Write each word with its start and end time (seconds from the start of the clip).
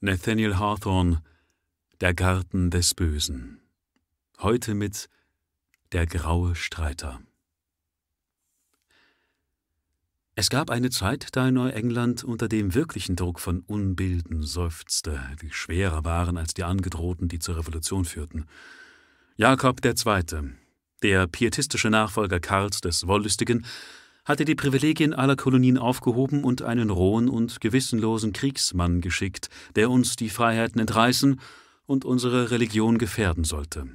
Nathaniel 0.00 0.58
Hawthorne 0.58 1.22
Der 2.00 2.14
Garten 2.14 2.70
des 2.70 2.94
Bösen. 2.94 3.60
Heute 4.38 4.74
mit 4.74 5.08
Der 5.90 6.06
graue 6.06 6.54
Streiter. 6.54 7.20
Es 10.36 10.50
gab 10.50 10.70
eine 10.70 10.90
Zeit, 10.90 11.30
da 11.32 11.48
in 11.48 11.54
Neuengland 11.54 12.22
unter 12.22 12.46
dem 12.46 12.74
wirklichen 12.74 13.16
Druck 13.16 13.40
von 13.40 13.62
Unbilden 13.62 14.44
seufzte, 14.44 15.20
die 15.42 15.50
schwerer 15.50 16.04
waren 16.04 16.36
als 16.36 16.54
die 16.54 16.62
angedrohten, 16.62 17.26
die 17.26 17.40
zur 17.40 17.56
Revolution 17.56 18.04
führten. 18.04 18.46
Jakob 19.34 19.84
II., 19.84 20.52
der 21.02 21.26
pietistische 21.26 21.90
Nachfolger 21.90 22.38
Karls 22.38 22.80
des 22.80 23.08
Wollüstigen, 23.08 23.66
hatte 24.28 24.44
die 24.44 24.54
Privilegien 24.54 25.14
aller 25.14 25.36
Kolonien 25.36 25.78
aufgehoben 25.78 26.44
und 26.44 26.60
einen 26.60 26.90
rohen 26.90 27.30
und 27.30 27.62
gewissenlosen 27.62 28.34
Kriegsmann 28.34 29.00
geschickt, 29.00 29.48
der 29.74 29.90
uns 29.90 30.16
die 30.16 30.28
Freiheiten 30.28 30.78
entreißen 30.78 31.40
und 31.86 32.04
unsere 32.04 32.50
Religion 32.50 32.98
gefährden 32.98 33.44
sollte. 33.44 33.88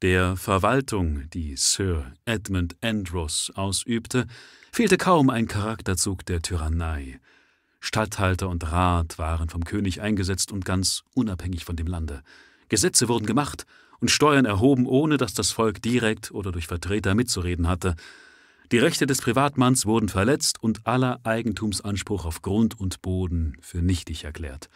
Der 0.00 0.36
Verwaltung, 0.36 1.28
die 1.30 1.56
Sir 1.56 2.10
Edmund 2.24 2.76
Andros 2.80 3.52
ausübte, 3.54 4.26
fehlte 4.72 4.96
kaum 4.96 5.28
ein 5.28 5.46
Charakterzug 5.46 6.24
der 6.24 6.40
Tyrannei. 6.40 7.20
Statthalter 7.80 8.48
und 8.48 8.72
Rat 8.72 9.18
waren 9.18 9.50
vom 9.50 9.64
König 9.64 10.00
eingesetzt 10.00 10.52
und 10.52 10.64
ganz 10.64 11.02
unabhängig 11.14 11.66
von 11.66 11.76
dem 11.76 11.86
Lande. 11.86 12.22
Gesetze 12.70 13.08
wurden 13.08 13.26
gemacht 13.26 13.66
und 14.00 14.10
Steuern 14.10 14.46
erhoben, 14.46 14.86
ohne 14.86 15.18
dass 15.18 15.34
das 15.34 15.50
Volk 15.50 15.82
direkt 15.82 16.30
oder 16.30 16.50
durch 16.50 16.66
Vertreter 16.66 17.14
mitzureden 17.14 17.68
hatte, 17.68 17.94
die 18.72 18.78
Rechte 18.78 19.06
des 19.06 19.20
Privatmanns 19.20 19.86
wurden 19.86 20.08
verletzt 20.08 20.62
und 20.62 20.86
aller 20.86 21.20
Eigentumsanspruch 21.24 22.24
auf 22.24 22.42
Grund 22.42 22.78
und 22.78 23.00
Boden 23.00 23.56
für 23.60 23.78
nichtig 23.78 24.24
erklärt. 24.24 24.68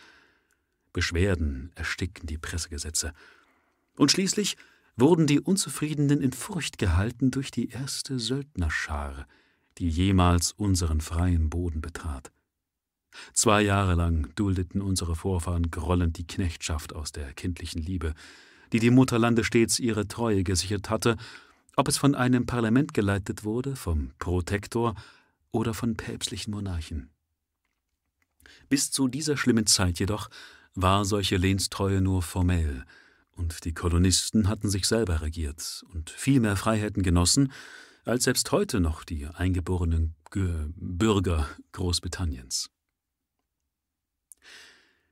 Beschwerden 0.92 1.72
erstickten 1.74 2.26
die 2.26 2.38
Pressegesetze. 2.38 3.12
Und 3.96 4.12
schließlich 4.12 4.56
wurden 4.96 5.26
die 5.26 5.40
Unzufriedenen 5.40 6.20
in 6.20 6.32
Furcht 6.32 6.78
gehalten 6.78 7.30
durch 7.30 7.50
die 7.50 7.70
erste 7.70 8.18
Söldnerschar, 8.18 9.26
die 9.78 9.88
jemals 9.88 10.52
unseren 10.52 11.00
freien 11.00 11.50
Boden 11.50 11.80
betrat. 11.80 12.30
Zwei 13.32 13.62
Jahre 13.62 13.94
lang 13.94 14.32
duldeten 14.36 14.82
unsere 14.82 15.16
Vorfahren 15.16 15.70
grollend 15.70 16.16
die 16.18 16.26
Knechtschaft 16.26 16.94
aus 16.94 17.10
der 17.10 17.32
kindlichen 17.32 17.82
Liebe, 17.82 18.14
die 18.72 18.78
dem 18.78 18.94
Mutterlande 18.94 19.42
stets 19.42 19.80
ihre 19.80 20.06
Treue 20.06 20.44
gesichert 20.44 20.90
hatte 20.90 21.16
ob 21.80 21.88
es 21.88 21.96
von 21.96 22.14
einem 22.14 22.44
Parlament 22.44 22.92
geleitet 22.92 23.42
wurde, 23.42 23.74
vom 23.74 24.12
Protektor 24.18 24.94
oder 25.50 25.72
von 25.72 25.96
päpstlichen 25.96 26.52
Monarchen. 26.52 27.08
Bis 28.68 28.90
zu 28.90 29.08
dieser 29.08 29.38
schlimmen 29.38 29.64
Zeit 29.66 29.98
jedoch 29.98 30.28
war 30.74 31.06
solche 31.06 31.38
Lehnstreue 31.38 32.02
nur 32.02 32.20
formell, 32.20 32.84
und 33.32 33.64
die 33.64 33.72
Kolonisten 33.72 34.46
hatten 34.46 34.68
sich 34.68 34.86
selber 34.86 35.22
regiert 35.22 35.82
und 35.94 36.10
viel 36.10 36.40
mehr 36.40 36.56
Freiheiten 36.56 37.02
genossen, 37.02 37.50
als 38.04 38.24
selbst 38.24 38.52
heute 38.52 38.80
noch 38.80 39.02
die 39.02 39.26
eingeborenen 39.26 40.14
Bürger 40.30 41.48
Großbritanniens. 41.72 42.68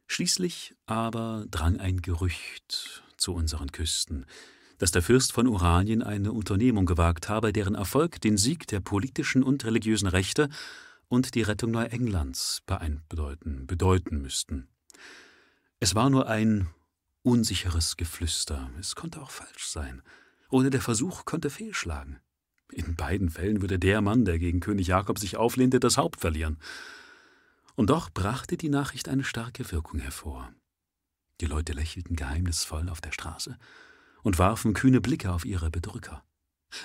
Schließlich 0.07 0.75
aber 0.85 1.47
drang 1.51 1.81
ein 1.81 2.03
Gerücht 2.03 3.03
zu 3.17 3.33
unseren 3.33 3.73
Küsten, 3.73 4.27
dass 4.79 4.93
der 4.93 5.03
Fürst 5.03 5.33
von 5.33 5.47
Oranien 5.47 6.03
eine 6.03 6.33
Unternehmung 6.33 6.87
gewagt 6.87 7.29
habe, 7.29 7.53
deren 7.53 7.75
Erfolg 7.75 8.21
den 8.21 8.37
Sieg 8.37 8.67
der 8.69 8.81
politischen 8.81 9.43
und 9.43 9.65
religiösen 9.65 10.09
Rechte 10.09 10.49
und 11.09 11.35
die 11.35 11.43
Rettung 11.43 11.73
Neuenglands 11.73 12.63
bedeuten, 13.09 13.67
bedeuten 13.67 14.23
müssten. 14.23 14.69
Es 15.81 15.95
war 15.95 16.11
nur 16.11 16.29
ein 16.29 16.69
unsicheres 17.23 17.97
Geflüster, 17.97 18.71
es 18.79 18.95
konnte 18.95 19.21
auch 19.21 19.31
falsch 19.31 19.67
sein, 19.67 20.03
oder 20.51 20.71
der 20.71 20.81
Versuch 20.81 21.25
konnte 21.25 21.51
fehlschlagen. 21.51 22.21
In 22.73 22.97
beiden 22.97 23.31
Fällen 23.31 23.61
würde 23.63 23.79
der 23.79 24.01
Mann, 24.01 24.25
der 24.25 24.39
gegen 24.39 24.61
König 24.61 24.89
Jakob 24.89 25.19
sich 25.19 25.37
auflehnte, 25.37 25.81
das 25.81 25.97
Haupt 25.97 26.21
verlieren. 26.21 26.59
Und 27.75 27.91
doch 27.91 28.11
brachte 28.11 28.57
die 28.57 28.69
Nachricht 28.69 29.09
eine 29.09 29.25
starke 29.25 29.71
Wirkung 29.73 30.01
hervor. 30.01 30.53
Die 31.41 31.47
Leute 31.47 31.73
lächelten 31.73 32.17
geheimnisvoll 32.17 32.89
auf 32.89 33.01
der 33.01 33.13
Straße, 33.13 33.57
und 34.23 34.39
warfen 34.39 34.75
kühne 34.75 35.01
Blicke 35.01 35.33
auf 35.33 35.45
ihre 35.45 35.71
Bedrücker. 35.71 36.25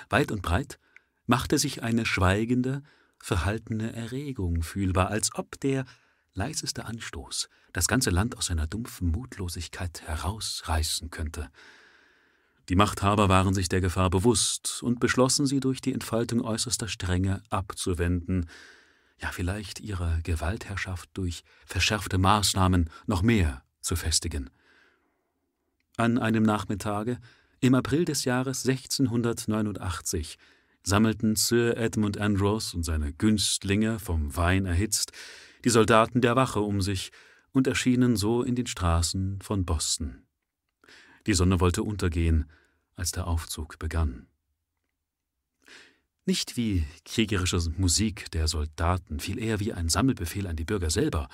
Weit 0.08 0.30
und 0.30 0.42
breit 0.42 0.78
machte 1.26 1.58
sich 1.58 1.82
eine 1.82 2.06
schweigende, 2.06 2.82
verhaltene 3.18 3.92
Erregung 3.92 4.62
fühlbar, 4.62 5.08
als 5.08 5.34
ob 5.34 5.58
der 5.60 5.84
leiseste 6.34 6.84
Anstoß 6.84 7.48
das 7.72 7.88
ganze 7.88 8.10
Land 8.10 8.36
aus 8.36 8.46
seiner 8.46 8.66
dumpfen 8.66 9.10
Mutlosigkeit 9.10 10.02
herausreißen 10.02 11.10
könnte. 11.10 11.50
Die 12.68 12.76
Machthaber 12.76 13.28
waren 13.28 13.52
sich 13.52 13.68
der 13.68 13.80
Gefahr 13.80 14.08
bewusst 14.10 14.82
und 14.82 15.00
beschlossen, 15.00 15.46
sie 15.46 15.60
durch 15.60 15.80
die 15.80 15.92
Entfaltung 15.92 16.40
äußerster 16.40 16.88
Strenge 16.88 17.42
abzuwenden, 17.50 18.48
ja 19.20 19.30
vielleicht 19.32 19.80
ihre 19.80 20.20
Gewaltherrschaft 20.22 21.10
durch 21.14 21.44
verschärfte 21.66 22.16
Maßnahmen 22.18 22.90
noch 23.06 23.22
mehr 23.22 23.62
zu 23.80 23.96
festigen. 23.96 24.50
An 25.96 26.18
einem 26.18 26.42
Nachmittage 26.42 27.18
im 27.60 27.74
April 27.74 28.04
des 28.04 28.24
Jahres 28.24 28.66
1689 28.66 30.38
sammelten 30.82 31.36
Sir 31.36 31.76
Edmund 31.76 32.18
Andros 32.18 32.74
und 32.74 32.82
seine 32.82 33.12
Günstlinge, 33.12 34.00
vom 34.00 34.36
Wein 34.36 34.66
erhitzt, 34.66 35.12
die 35.64 35.70
Soldaten 35.70 36.20
der 36.20 36.36
Wache 36.36 36.60
um 36.60 36.82
sich 36.82 37.12
und 37.52 37.68
erschienen 37.68 38.16
so 38.16 38.42
in 38.42 38.56
den 38.56 38.66
Straßen 38.66 39.40
von 39.40 39.64
Boston. 39.64 40.26
Die 41.26 41.34
Sonne 41.34 41.60
wollte 41.60 41.84
untergehen, 41.84 42.50
als 42.96 43.12
der 43.12 43.26
Aufzug 43.28 43.78
begann. 43.78 44.26
Nicht 46.26 46.56
wie 46.56 46.84
kriegerische 47.04 47.60
Musik 47.76 48.30
der 48.32 48.48
Soldaten, 48.48 49.20
viel 49.20 49.38
eher 49.38 49.60
wie 49.60 49.72
ein 49.72 49.88
Sammelbefehl 49.88 50.46
an 50.46 50.56
die 50.56 50.64
Bürger 50.64 50.90
selber, 50.90 51.28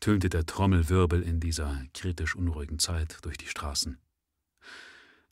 tönte 0.00 0.28
der 0.28 0.46
Trommelwirbel 0.46 1.22
in 1.22 1.40
dieser 1.40 1.82
kritisch 1.94 2.34
unruhigen 2.34 2.78
Zeit 2.78 3.18
durch 3.22 3.36
die 3.36 3.46
Straßen. 3.46 3.98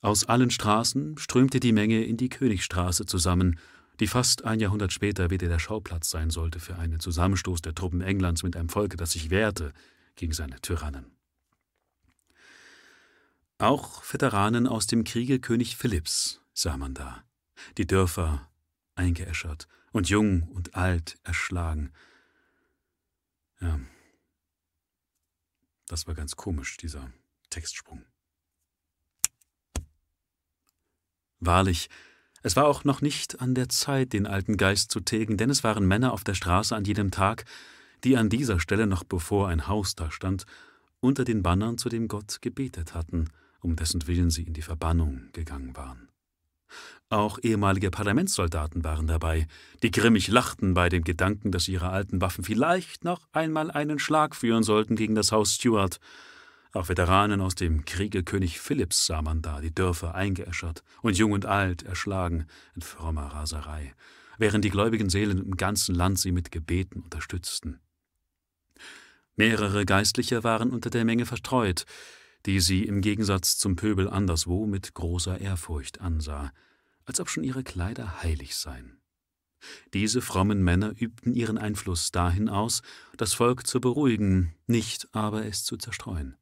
Aus 0.01 0.25
allen 0.25 0.51
Straßen 0.51 1.19
strömte 1.19 1.59
die 1.59 1.73
Menge 1.73 2.05
in 2.05 2.17
die 2.17 2.29
Königstraße 2.29 3.07
zusammen, 3.07 3.59
die 3.99 4.07
fast 4.07 4.45
ein 4.45 4.61
Jahrhundert 4.61 4.93
später 4.93 5.31
wieder 5.31 5.49
der 5.49 5.59
Schauplatz 5.59 6.09
sein 6.09 6.31
sollte 6.31 6.61
für 6.61 6.77
einen 6.77 7.01
Zusammenstoß 7.01 7.63
der 7.63 7.75
Truppen 7.75 8.01
Englands 8.01 8.45
mit 8.45 8.57
einem 8.57 8.69
Volke, 8.69 8.97
das 8.97 9.13
sich 9.13 9.31
wehrte 9.31 9.73
gegen 10.15 10.33
seine 10.33 10.61
Tyrannen. 10.61 11.17
Auch 13.59 14.05
Veteranen 14.05 14.69
aus 14.69 14.87
dem 14.87 15.03
Kriege 15.03 15.41
König 15.41 15.77
Philipps 15.77 16.41
sah 16.55 16.77
man 16.77 16.95
da, 16.95 17.25
die 17.77 17.89
Dörfer 17.89 18.49
eingeäschert 18.95 19.67
und 19.91 20.09
jung 20.09 20.43
und 20.43 20.77
alt 20.77 21.19
erschlagen. 21.25 21.93
Ja, 23.61 23.81
das 25.89 26.07
war 26.07 26.15
ganz 26.15 26.37
komisch, 26.37 26.77
dieser 26.77 27.11
Textsprung. 27.51 28.05
Wahrlich, 31.41 31.89
es 32.43 32.57
war 32.57 32.67
auch 32.67 32.85
noch 32.85 33.01
nicht 33.01 33.41
an 33.41 33.55
der 33.55 33.69
Zeit, 33.69 34.13
den 34.13 34.27
alten 34.27 34.57
Geist 34.57 34.91
zu 34.91 35.01
tilgen, 35.01 35.37
denn 35.37 35.51
es 35.51 35.65
waren 35.65 35.87
Männer 35.87 36.13
auf 36.13 36.25
der 36.25 36.35
Straße 36.35 36.75
an 36.75 36.85
jedem 36.85 37.11
Tag, 37.11 37.45
die 38.05 38.17
an 38.17 38.29
dieser 38.29 38.61
Stelle, 38.61 38.87
noch 38.87 39.05
bevor 39.05 39.49
ein 39.49 39.67
Haus 39.67 39.95
da 39.95 40.11
stand, 40.11 40.47
unter 41.01 41.25
den 41.25 41.43
Bannern 41.43 41.79
zu 41.79 41.89
dem 41.89 42.09
Gott 42.09 42.41
gebetet 42.43 42.95
hatten, 42.95 43.31
um 43.61 43.77
dessen 43.77 44.07
Willen 44.07 44.31
sie 44.31 44.45
in 44.45 44.55
die 44.55 44.63
Verbannung 44.63 45.31
gegangen 45.33 45.77
waren. 45.77 46.09
Auch 47.11 47.39
ehemalige 47.43 47.91
Parlamentssoldaten 47.91 48.85
waren 48.85 49.07
dabei, 49.07 49.47
die 49.83 49.91
grimmig 49.91 50.29
lachten 50.29 50.75
bei 50.75 50.91
dem 50.91 51.05
Gedanken, 51.05 51.51
dass 51.51 51.67
ihre 51.69 51.89
alten 51.89 52.21
Waffen 52.21 52.45
vielleicht 52.45 53.03
noch 53.03 53.27
einmal 53.33 53.71
einen 53.71 53.99
Schlag 53.99 54.37
führen 54.37 54.63
sollten 54.63 54.95
gegen 54.95 55.15
das 55.15 55.33
Haus 55.33 55.55
Stuart. 55.55 56.01
Auch 56.73 56.91
Veteranen 56.91 57.41
aus 57.41 57.55
dem 57.55 57.87
Kriege 57.87 58.23
König 58.25 58.61
Philipps 58.61 59.07
sah 59.07 59.23
man 59.23 59.41
da, 59.41 59.63
die 59.63 59.75
Dörfer 59.75 60.15
eingeäschert 60.15 60.83
und 61.01 61.17
jung 61.17 61.33
und 61.33 61.47
alt 61.47 61.83
erschlagen 61.83 62.47
in 62.75 62.83
frommer 62.83 63.29
Raserei, 63.29 63.95
während 64.37 64.67
die 64.67 64.71
gläubigen 64.71 65.09
Seelen 65.09 65.39
im 65.39 65.57
ganzen 65.57 65.95
Land 65.95 66.19
sie 66.19 66.31
mit 66.31 66.53
Gebeten 66.53 67.01
unterstützten. 67.01 67.81
Mehrere 69.35 69.87
Geistliche 69.87 70.45
waren 70.45 70.71
unter 70.73 70.91
der 70.91 71.07
Menge 71.07 71.25
verstreut, 71.25 71.87
die 72.45 72.61
sie 72.61 72.85
im 72.85 73.01
Gegensatz 73.01 73.57
zum 73.57 73.77
Pöbel 73.77 74.11
anderswo 74.11 74.67
mit 74.67 74.93
großer 74.93 75.41
Ehrfurcht 75.41 76.03
ansah, 76.03 76.53
als 77.09 77.21
ob 77.21 77.31
schon 77.31 77.43
ihre 77.43 77.65
Kleider 77.65 78.23
heilig 78.23 78.55
seien. 78.55 79.01
Diese 79.95 80.21
frommen 80.21 80.63
Männer 80.63 80.93
übten 81.01 81.35
ihren 81.35 81.59
Einfluss 81.59 82.13
dahin 82.13 82.49
aus, 82.49 82.83
das 83.17 83.35
Volk 83.35 83.67
zu 83.67 83.81
beruhigen, 83.81 84.55
nicht 84.67 85.09
aber 85.13 85.47
es 85.47 85.65
zu 85.65 85.77
zerstreuen. 85.77 86.37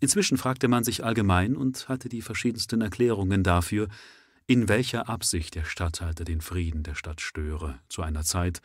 Inzwischen 0.00 0.38
fragte 0.38 0.68
man 0.68 0.84
sich 0.84 1.04
allgemein 1.04 1.56
und 1.56 1.88
hatte 1.88 2.08
die 2.08 2.22
verschiedensten 2.22 2.80
Erklärungen 2.80 3.42
dafür, 3.42 3.88
in 4.46 4.68
welcher 4.68 5.08
Absicht 5.08 5.56
der 5.56 5.64
Statthalter 5.64 6.24
den 6.24 6.40
Frieden 6.40 6.84
der 6.84 6.94
Stadt 6.94 7.20
störe, 7.20 7.80
zu 7.88 8.02
einer 8.02 8.22
Zeit, 8.22 8.62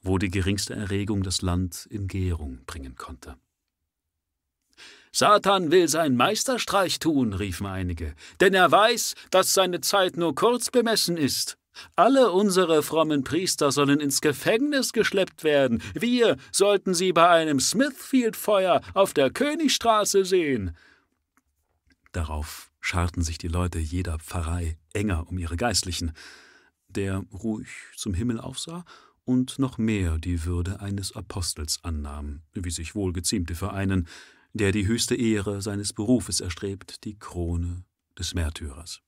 wo 0.00 0.16
die 0.18 0.30
geringste 0.30 0.74
Erregung 0.74 1.22
das 1.22 1.42
Land 1.42 1.86
in 1.90 2.08
Gärung 2.08 2.64
bringen 2.64 2.96
konnte. 2.96 3.36
Satan 5.12 5.70
will 5.70 5.88
seinen 5.88 6.16
Meisterstreich 6.16 6.98
tun, 6.98 7.32
riefen 7.32 7.66
einige, 7.66 8.14
denn 8.40 8.54
er 8.54 8.70
weiß, 8.70 9.14
dass 9.30 9.54
seine 9.54 9.80
Zeit 9.80 10.16
nur 10.16 10.34
kurz 10.34 10.70
bemessen 10.70 11.16
ist. 11.16 11.58
Alle 11.96 12.32
unsere 12.32 12.82
frommen 12.82 13.24
Priester 13.24 13.70
sollen 13.72 14.00
ins 14.00 14.20
Gefängnis 14.20 14.92
geschleppt 14.92 15.44
werden. 15.44 15.82
Wir 15.94 16.36
sollten 16.52 16.94
sie 16.94 17.12
bei 17.12 17.28
einem 17.28 17.60
Smithfield-Feuer 17.60 18.80
auf 18.94 19.14
der 19.14 19.30
Königstraße 19.30 20.24
sehen. 20.24 20.76
Darauf 22.12 22.70
scharten 22.80 23.22
sich 23.22 23.38
die 23.38 23.48
Leute 23.48 23.78
jeder 23.78 24.18
Pfarrei 24.18 24.78
enger 24.92 25.28
um 25.28 25.38
ihre 25.38 25.56
Geistlichen, 25.56 26.12
der 26.88 27.22
ruhig 27.32 27.68
zum 27.96 28.14
Himmel 28.14 28.40
aufsah 28.40 28.84
und 29.24 29.58
noch 29.58 29.76
mehr 29.76 30.18
die 30.18 30.44
Würde 30.44 30.80
eines 30.80 31.14
Apostels 31.14 31.80
annahm, 31.82 32.40
wie 32.54 32.70
sich 32.70 32.94
wohl 32.94 33.12
geziemte 33.12 33.54
für 33.54 33.72
einen, 33.72 34.08
der 34.52 34.72
die 34.72 34.86
höchste 34.86 35.14
Ehre 35.14 35.62
seines 35.62 35.92
Berufes 35.92 36.40
erstrebt, 36.40 37.04
die 37.04 37.18
Krone 37.18 37.84
des 38.18 38.34
Märtyrers. 38.34 39.00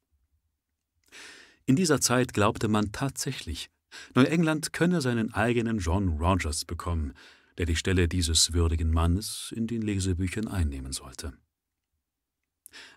In 1.66 1.76
dieser 1.76 2.00
Zeit 2.00 2.32
glaubte 2.32 2.68
man 2.68 2.92
tatsächlich, 2.92 3.70
Neuengland 4.14 4.72
könne 4.72 5.00
seinen 5.00 5.32
eigenen 5.34 5.78
John 5.78 6.08
Rogers 6.18 6.64
bekommen, 6.64 7.12
der 7.58 7.66
die 7.66 7.76
Stelle 7.76 8.08
dieses 8.08 8.52
würdigen 8.52 8.92
Mannes 8.92 9.52
in 9.54 9.66
den 9.66 9.82
Lesebüchern 9.82 10.48
einnehmen 10.48 10.92
sollte. 10.92 11.32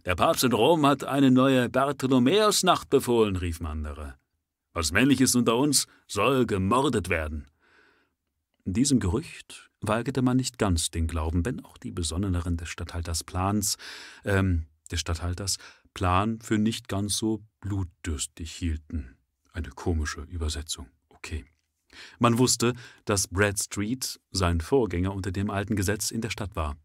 Der 0.05 0.15
Papst 0.15 0.43
in 0.43 0.53
Rom 0.53 0.85
hat 0.85 1.03
eine 1.03 1.31
neue 1.31 1.69
Bartholomäusnacht 1.69 2.89
befohlen, 2.89 3.35
riefen 3.35 3.65
andere. 3.65 4.15
Was 4.71 4.91
männliches 4.91 5.35
unter 5.35 5.57
uns 5.57 5.87
soll 6.07 6.45
gemordet 6.45 7.09
werden. 7.09 7.47
Diesem 8.65 8.99
Gerücht 8.99 9.71
weigerte 9.83 10.21
man 10.21 10.37
nicht 10.37 10.57
ganz 10.57 10.89
den 10.89 11.07
Glauben, 11.07 11.45
wenn 11.45 11.63
auch 11.63 11.77
die 11.77 11.91
Besonneneren 11.91 12.57
des 12.57 12.69
Statthalters 12.69 13.23
Plans, 13.23 13.77
ähm, 14.25 14.65
des 14.91 14.99
Statthalters 14.99 15.57
Plan 15.93 16.39
für 16.41 16.57
nicht 16.57 16.87
ganz 16.87 17.17
so 17.17 17.43
blutdürstig 17.59 18.51
hielten. 18.51 19.15
Eine 19.51 19.69
komische 19.69 20.21
Übersetzung. 20.21 20.87
Okay. 21.09 21.45
Man 22.17 22.39
wusste, 22.39 22.73
dass 23.05 23.27
Bradstreet 23.27 24.19
sein 24.31 24.61
Vorgänger 24.61 25.13
unter 25.13 25.31
dem 25.31 25.51
alten 25.51 25.75
Gesetz 25.75 26.09
in 26.09 26.21
der 26.21 26.31
Stadt 26.31 26.55
war, 26.55 26.75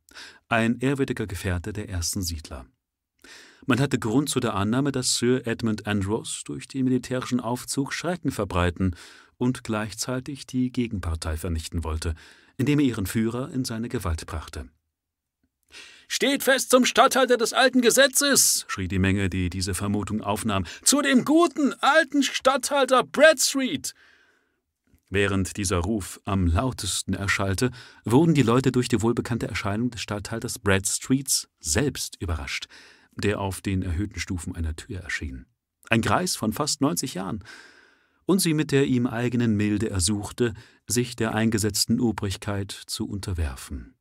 ein 0.50 0.78
ehrwürdiger 0.80 1.26
Gefährte 1.26 1.72
der 1.72 1.88
ersten 1.88 2.20
Siedler. 2.20 2.66
Man 3.66 3.80
hatte 3.80 3.98
Grund 3.98 4.28
zu 4.28 4.40
der 4.40 4.54
Annahme, 4.54 4.92
dass 4.92 5.16
Sir 5.16 5.46
Edmund 5.46 5.86
Andros 5.86 6.42
durch 6.44 6.68
den 6.68 6.84
militärischen 6.84 7.40
Aufzug 7.40 7.92
Schrecken 7.92 8.30
verbreiten 8.30 8.94
und 9.36 9.64
gleichzeitig 9.64 10.46
die 10.46 10.70
Gegenpartei 10.70 11.36
vernichten 11.36 11.84
wollte, 11.84 12.14
indem 12.58 12.80
er 12.80 12.84
ihren 12.84 13.06
Führer 13.06 13.50
in 13.50 13.64
seine 13.64 13.88
Gewalt 13.88 14.26
brachte. 14.26 14.68
Steht 16.08 16.42
fest 16.42 16.70
zum 16.70 16.84
Statthalter 16.84 17.36
des 17.36 17.52
alten 17.52 17.82
Gesetzes, 17.82 18.64
schrie 18.68 18.88
die 18.88 18.98
Menge, 18.98 19.28
die 19.28 19.50
diese 19.50 19.74
Vermutung 19.74 20.22
aufnahm, 20.22 20.64
zu 20.82 21.02
dem 21.02 21.24
guten 21.24 21.74
alten 21.80 22.22
Statthalter 22.22 23.04
Bradstreet. 23.04 23.94
Während 25.10 25.56
dieser 25.56 25.78
Ruf 25.78 26.20
am 26.24 26.46
lautesten 26.46 27.14
erschallte, 27.14 27.70
wurden 28.04 28.34
die 28.34 28.42
Leute 28.42 28.72
durch 28.72 28.88
die 28.88 29.00
wohlbekannte 29.00 29.48
Erscheinung 29.48 29.90
des 29.90 30.00
Statthalters 30.00 30.58
Bradstreets 30.58 31.48
selbst 31.60 32.16
überrascht, 32.20 32.66
der 33.14 33.40
auf 33.40 33.60
den 33.60 33.82
erhöhten 33.82 34.20
Stufen 34.20 34.54
einer 34.54 34.76
Tür 34.76 35.00
erschien. 35.00 35.46
Ein 35.90 36.02
Greis 36.02 36.36
von 36.36 36.52
fast 36.52 36.80
90 36.80 37.14
Jahren, 37.14 37.44
und 38.28 38.40
sie 38.40 38.52
mit 38.52 38.72
der 38.72 38.86
ihm 38.86 39.06
eigenen 39.06 39.56
Milde 39.56 39.88
ersuchte, 39.88 40.52
sich 40.86 41.16
der 41.16 41.34
eingesetzten 41.34 41.98
Obrigkeit 41.98 42.70
zu 42.70 43.08
unterwerfen. 43.08 43.94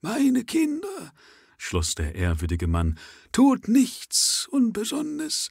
Meine 0.00 0.44
Kinder, 0.44 1.12
schloss 1.58 1.94
der 1.94 2.14
ehrwürdige 2.14 2.66
Mann, 2.66 2.98
tut 3.32 3.68
nichts 3.68 4.48
Unbesonnenes, 4.50 5.50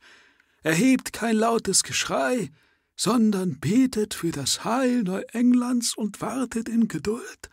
erhebt 0.64 1.14
kein 1.14 1.36
lautes 1.36 1.84
Geschrei, 1.84 2.50
sondern 2.96 3.60
betet 3.60 4.16
für 4.16 4.32
das 4.32 4.64
Heil 4.64 5.04
Neuenglands 5.04 5.96
und 5.96 6.20
wartet 6.20 6.68
in 6.68 6.88
Geduld, 6.88 7.52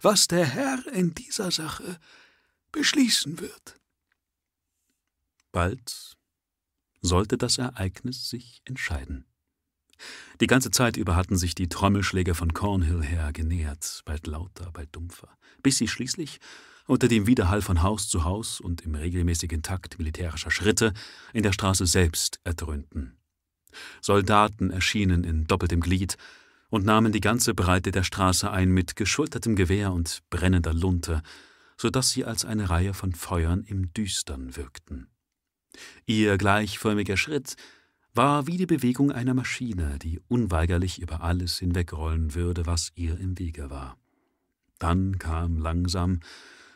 was 0.00 0.28
der 0.28 0.46
Herr 0.46 0.82
in 0.94 1.14
dieser 1.14 1.50
Sache 1.50 1.98
beschließen 2.72 3.38
wird. 3.38 3.78
Bald 5.52 6.16
sollte 7.04 7.36
das 7.36 7.58
Ereignis 7.58 8.28
sich 8.28 8.62
entscheiden. 8.64 9.26
Die 10.40 10.46
ganze 10.46 10.70
Zeit 10.70 10.96
über 10.96 11.16
hatten 11.16 11.36
sich 11.36 11.54
die 11.54 11.68
Trommelschläge 11.68 12.34
von 12.34 12.52
Cornhill 12.52 13.02
her 13.02 13.30
genähert, 13.32 14.02
bald 14.04 14.26
lauter, 14.26 14.70
bald 14.72 14.94
dumpfer, 14.96 15.28
bis 15.62 15.78
sie 15.78 15.86
schließlich 15.86 16.40
unter 16.86 17.08
dem 17.08 17.26
Widerhall 17.26 17.62
von 17.62 17.82
Haus 17.82 18.08
zu 18.08 18.24
Haus 18.24 18.60
und 18.60 18.82
im 18.82 18.94
regelmäßigen 18.94 19.62
Takt 19.62 19.98
militärischer 19.98 20.50
Schritte 20.50 20.92
in 21.32 21.42
der 21.42 21.52
Straße 21.52 21.86
selbst 21.86 22.40
erdröhnten. 22.44 23.16
Soldaten 24.00 24.70
erschienen 24.70 25.24
in 25.24 25.46
doppeltem 25.46 25.80
Glied 25.80 26.16
und 26.68 26.84
nahmen 26.84 27.12
die 27.12 27.20
ganze 27.20 27.54
Breite 27.54 27.90
der 27.92 28.02
Straße 28.02 28.50
ein 28.50 28.70
mit 28.70 28.96
geschultertem 28.96 29.56
Gewehr 29.56 29.92
und 29.92 30.22
brennender 30.30 30.74
Lunte, 30.74 31.22
so 31.76 31.90
dass 31.90 32.10
sie 32.10 32.24
als 32.24 32.44
eine 32.44 32.70
Reihe 32.70 32.94
von 32.94 33.12
Feuern 33.12 33.62
im 33.64 33.92
Düstern 33.92 34.56
wirkten. 34.56 35.08
Ihr 36.06 36.38
gleichförmiger 36.38 37.16
Schritt 37.16 37.56
war 38.14 38.46
wie 38.46 38.56
die 38.56 38.66
Bewegung 38.66 39.10
einer 39.10 39.34
Maschine, 39.34 39.98
die 39.98 40.20
unweigerlich 40.28 41.00
über 41.00 41.22
alles 41.22 41.58
hinwegrollen 41.58 42.34
würde, 42.34 42.66
was 42.66 42.92
ihr 42.94 43.18
im 43.18 43.38
Wege 43.38 43.70
war. 43.70 43.98
Dann 44.78 45.18
kam 45.18 45.58
langsam, 45.58 46.20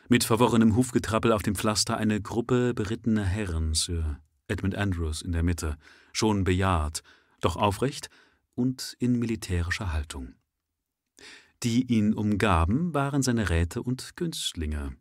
mit 0.09 0.25
verworrenem 0.25 0.75
Hufgetrappel 0.75 1.33
auf 1.33 1.43
dem 1.43 1.55
Pflaster, 1.55 1.97
eine 1.97 2.21
Gruppe 2.21 2.75
berittener 2.75 3.25
Herren, 3.25 3.75
Sir 3.75 4.21
Edmund 4.49 4.75
Andrews 4.75 5.23
in 5.23 5.33
der 5.33 5.43
Mitte, 5.43 5.77
schon 6.13 6.45
bejahrt, 6.45 7.03
doch 7.41 7.57
aufrecht 7.57 8.09
und 8.55 8.97
in 8.99 9.19
militärischer 9.19 9.93
Haltung. 9.93 10.35
Die 11.63 11.93
ihn 11.93 12.15
umgaben, 12.15 12.95
waren 12.95 13.23
seine 13.23 13.51
Räte 13.51 13.83
und 13.83 14.17
Günstlinge, 14.17 14.97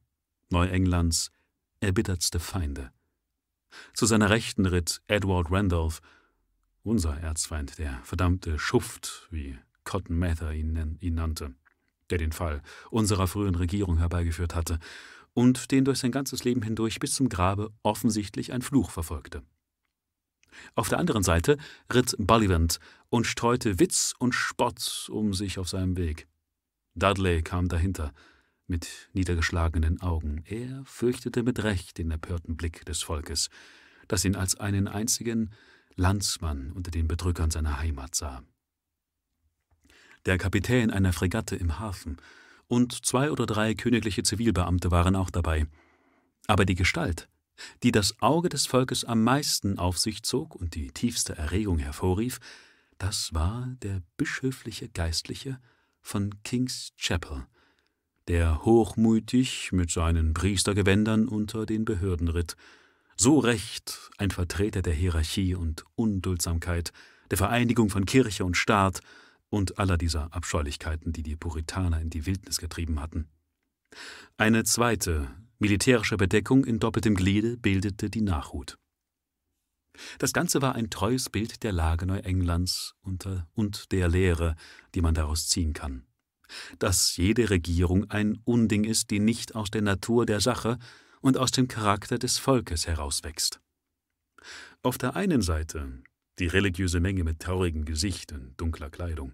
Neuenglands 0.50 1.32
erbittertste 1.80 2.40
Feinde. 2.40 2.92
Zu 3.94 4.06
seiner 4.06 4.30
Rechten 4.30 4.66
ritt 4.66 5.02
Edward 5.08 5.52
Randolph, 5.52 6.02
unser 6.84 7.18
Erzfeind, 7.18 7.78
der 7.78 8.00
verdammte 8.04 8.60
Schuft, 8.60 9.28
wie 9.32 9.58
Cotton 9.84 10.18
Mather 10.18 10.54
ihn, 10.54 10.98
ihn 11.02 11.16
nannte, 11.16 11.54
der 12.10 12.18
den 12.18 12.32
Fall 12.32 12.62
unserer 12.90 13.28
frühen 13.28 13.56
Regierung 13.56 13.98
herbeigeführt 13.98 14.56
hatte 14.56 14.80
und 15.34 15.72
den 15.72 15.86
durch 15.86 16.00
sein 16.00 16.12
ganzes 16.12 16.44
Leben 16.44 16.62
hindurch 16.62 17.00
bis 17.00 17.14
zum 17.14 17.30
Grabe 17.30 17.72
offensichtlich 17.84 18.54
ein 18.54 18.62
Fluch 18.62 18.90
verfolgte. 18.90 19.44
Auf 20.76 20.90
der 20.90 21.00
anderen 21.00 21.24
Seite 21.24 21.58
ritt 21.94 22.16
Bullivant 22.18 22.80
und 23.10 23.28
streute 23.28 23.80
Witz 23.80 24.14
und 24.18 24.34
Spott 24.34 25.08
um 25.12 25.34
sich 25.34 25.60
auf 25.60 25.70
seinem 25.70 25.98
Weg. 25.98 26.28
Dudley 26.96 27.44
kam 27.44 27.68
dahinter, 27.68 28.14
mit 28.68 29.10
niedergeschlagenen 29.14 30.02
Augen. 30.02 30.44
Er 30.46 30.84
fürchtete 30.86 31.44
mit 31.44 31.64
Recht 31.64 31.98
den 31.98 32.12
empörten 32.12 32.58
Blick 32.58 32.86
des 32.86 33.02
Volkes, 33.02 33.50
das 34.08 34.26
ihn 34.26 34.36
als 34.36 34.60
einen 34.60 34.88
einzigen 34.88 35.52
Landsmann 35.96 36.72
unter 36.74 36.92
den 36.92 37.08
Bedrückern 37.08 37.50
seiner 37.50 37.80
Heimat 37.80 38.14
sah. 38.16 38.44
Der 40.26 40.38
Kapitän 40.38 40.92
einer 40.92 41.14
Fregatte 41.14 41.56
im 41.56 41.80
Hafen 41.80 42.18
und 42.68 43.06
zwei 43.06 43.32
oder 43.32 43.46
drei 43.46 43.74
königliche 43.74 44.24
Zivilbeamte 44.24 44.92
waren 44.92 45.16
auch 45.16 45.30
dabei. 45.30 45.66
Aber 46.48 46.66
die 46.66 46.76
Gestalt, 46.76 47.30
die 47.84 47.92
das 47.92 48.22
Auge 48.22 48.50
des 48.50 48.68
Volkes 48.68 49.06
am 49.06 49.24
meisten 49.24 49.80
auf 49.80 49.98
sich 49.98 50.24
zog 50.24 50.56
und 50.56 50.76
die 50.76 50.92
tiefste 50.92 51.38
Erregung 51.38 51.80
hervorrief, 51.80 52.40
das 52.98 53.34
war 53.34 53.68
der 53.82 54.02
bischöfliche 54.18 54.90
Geistliche 54.90 55.60
von 56.02 56.42
King's 56.44 56.92
Chapel, 56.98 57.46
der 58.28 58.66
hochmütig 58.66 59.72
mit 59.72 59.90
seinen 59.90 60.34
Priestergewändern 60.34 61.28
unter 61.28 61.66
den 61.66 61.86
Behörden 61.86 62.28
ritt, 62.28 62.56
so 63.16 63.40
recht 63.40 64.12
ein 64.18 64.32
Vertreter 64.32 64.82
der 64.82 64.94
Hierarchie 64.94 65.56
und 65.56 65.86
Unduldsamkeit, 65.96 66.92
der 67.32 67.38
Vereinigung 67.38 67.90
von 67.90 68.06
Kirche 68.06 68.46
und 68.46 68.58
Staat 68.58 69.00
und 69.50 69.80
aller 69.80 69.98
dieser 69.98 70.34
Abscheulichkeiten, 70.34 71.14
die 71.14 71.24
die 71.24 71.36
Puritaner 71.36 72.02
in 72.02 72.10
die 72.10 72.26
Wildnis 72.26 72.58
getrieben 72.58 73.02
hatten. 73.02 73.28
Eine 74.36 74.66
zweite, 74.66 75.30
militärische 75.58 76.18
Bedeckung 76.18 76.66
in 76.66 76.80
doppeltem 76.80 77.16
Gliede 77.16 77.58
bildete 77.58 78.10
die 78.10 78.22
Nachhut. 78.22 78.78
Das 80.20 80.32
Ganze 80.32 80.62
war 80.62 80.76
ein 80.76 80.92
treues 80.92 81.30
Bild 81.30 81.64
der 81.64 81.72
Lage 81.72 82.06
Neuenglands 82.06 82.94
und 83.02 83.92
der 83.92 84.10
Lehre, 84.10 84.56
die 84.94 85.02
man 85.02 85.16
daraus 85.16 85.48
ziehen 85.48 85.74
kann 85.74 86.04
dass 86.80 87.18
jede 87.18 87.50
Regierung 87.50 88.10
ein 88.10 88.40
Unding 88.46 88.84
ist, 88.84 89.10
die 89.12 89.20
nicht 89.20 89.56
aus 89.56 89.72
der 89.72 89.82
Natur 89.82 90.26
der 90.26 90.42
Sache 90.42 90.78
und 91.22 91.38
aus 91.38 91.52
dem 91.52 91.68
Charakter 91.68 92.18
des 92.18 92.38
Volkes 92.38 92.88
herauswächst. 92.88 93.60
Auf 94.84 94.98
der 94.98 95.16
einen 95.16 95.42
Seite 95.42 96.04
die 96.40 96.48
religiöse 96.48 97.00
Menge 97.00 97.24
mit 97.24 97.40
traurigem 97.40 97.86
Gesicht 97.86 98.32
und 98.32 98.54
dunkler 98.58 98.90
Kleidung, 98.90 99.34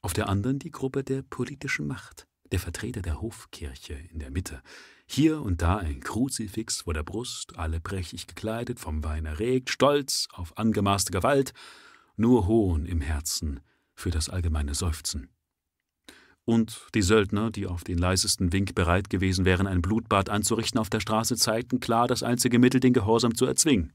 auf 0.00 0.12
der 0.12 0.28
anderen 0.28 0.58
die 0.58 0.70
Gruppe 0.70 1.04
der 1.04 1.22
politischen 1.22 1.86
Macht, 1.86 2.26
der 2.52 2.58
Vertreter 2.58 3.02
der 3.02 3.20
Hofkirche 3.20 3.94
in 3.94 4.18
der 4.18 4.30
Mitte, 4.30 4.62
hier 5.06 5.42
und 5.42 5.62
da 5.62 5.76
ein 5.76 6.00
Kruzifix 6.00 6.82
vor 6.82 6.94
der 6.94 7.02
Brust, 7.02 7.58
alle 7.58 7.80
prächtig 7.80 8.26
gekleidet, 8.26 8.80
vom 8.80 9.04
Wein 9.04 9.26
erregt, 9.26 9.70
stolz 9.70 10.28
auf 10.32 10.56
angemaßte 10.56 11.12
Gewalt, 11.12 11.52
nur 12.16 12.46
Hohn 12.46 12.86
im 12.86 13.00
Herzen 13.00 13.60
für 13.94 14.10
das 14.10 14.28
allgemeine 14.28 14.74
Seufzen. 14.74 15.28
Und 16.48 16.86
die 16.94 17.02
Söldner, 17.02 17.50
die 17.50 17.66
auf 17.66 17.84
den 17.84 17.98
leisesten 17.98 18.54
Wink 18.54 18.74
bereit 18.74 19.10
gewesen 19.10 19.44
wären, 19.44 19.66
ein 19.66 19.82
Blutbad 19.82 20.30
anzurichten 20.30 20.80
auf 20.80 20.88
der 20.88 21.00
Straße, 21.00 21.36
zeigten 21.36 21.78
klar 21.78 22.08
das 22.08 22.22
einzige 22.22 22.58
Mittel, 22.58 22.80
den 22.80 22.94
Gehorsam 22.94 23.34
zu 23.34 23.44
erzwingen. 23.44 23.92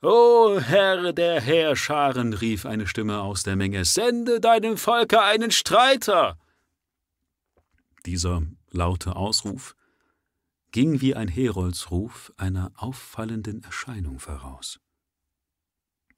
O 0.00 0.58
Herr 0.58 1.12
der 1.12 1.42
Heerscharen, 1.42 2.32
rief 2.32 2.64
eine 2.64 2.86
Stimme 2.86 3.20
aus 3.20 3.42
der 3.42 3.54
Menge, 3.54 3.84
sende 3.84 4.40
deinem 4.40 4.78
Volke 4.78 5.20
einen 5.20 5.50
Streiter! 5.50 6.38
Dieser 8.06 8.40
laute 8.70 9.16
Ausruf 9.16 9.76
ging 10.72 11.02
wie 11.02 11.14
ein 11.14 11.28
Heroldsruf 11.28 12.32
einer 12.38 12.72
auffallenden 12.76 13.62
Erscheinung 13.62 14.18
voraus. 14.18 14.80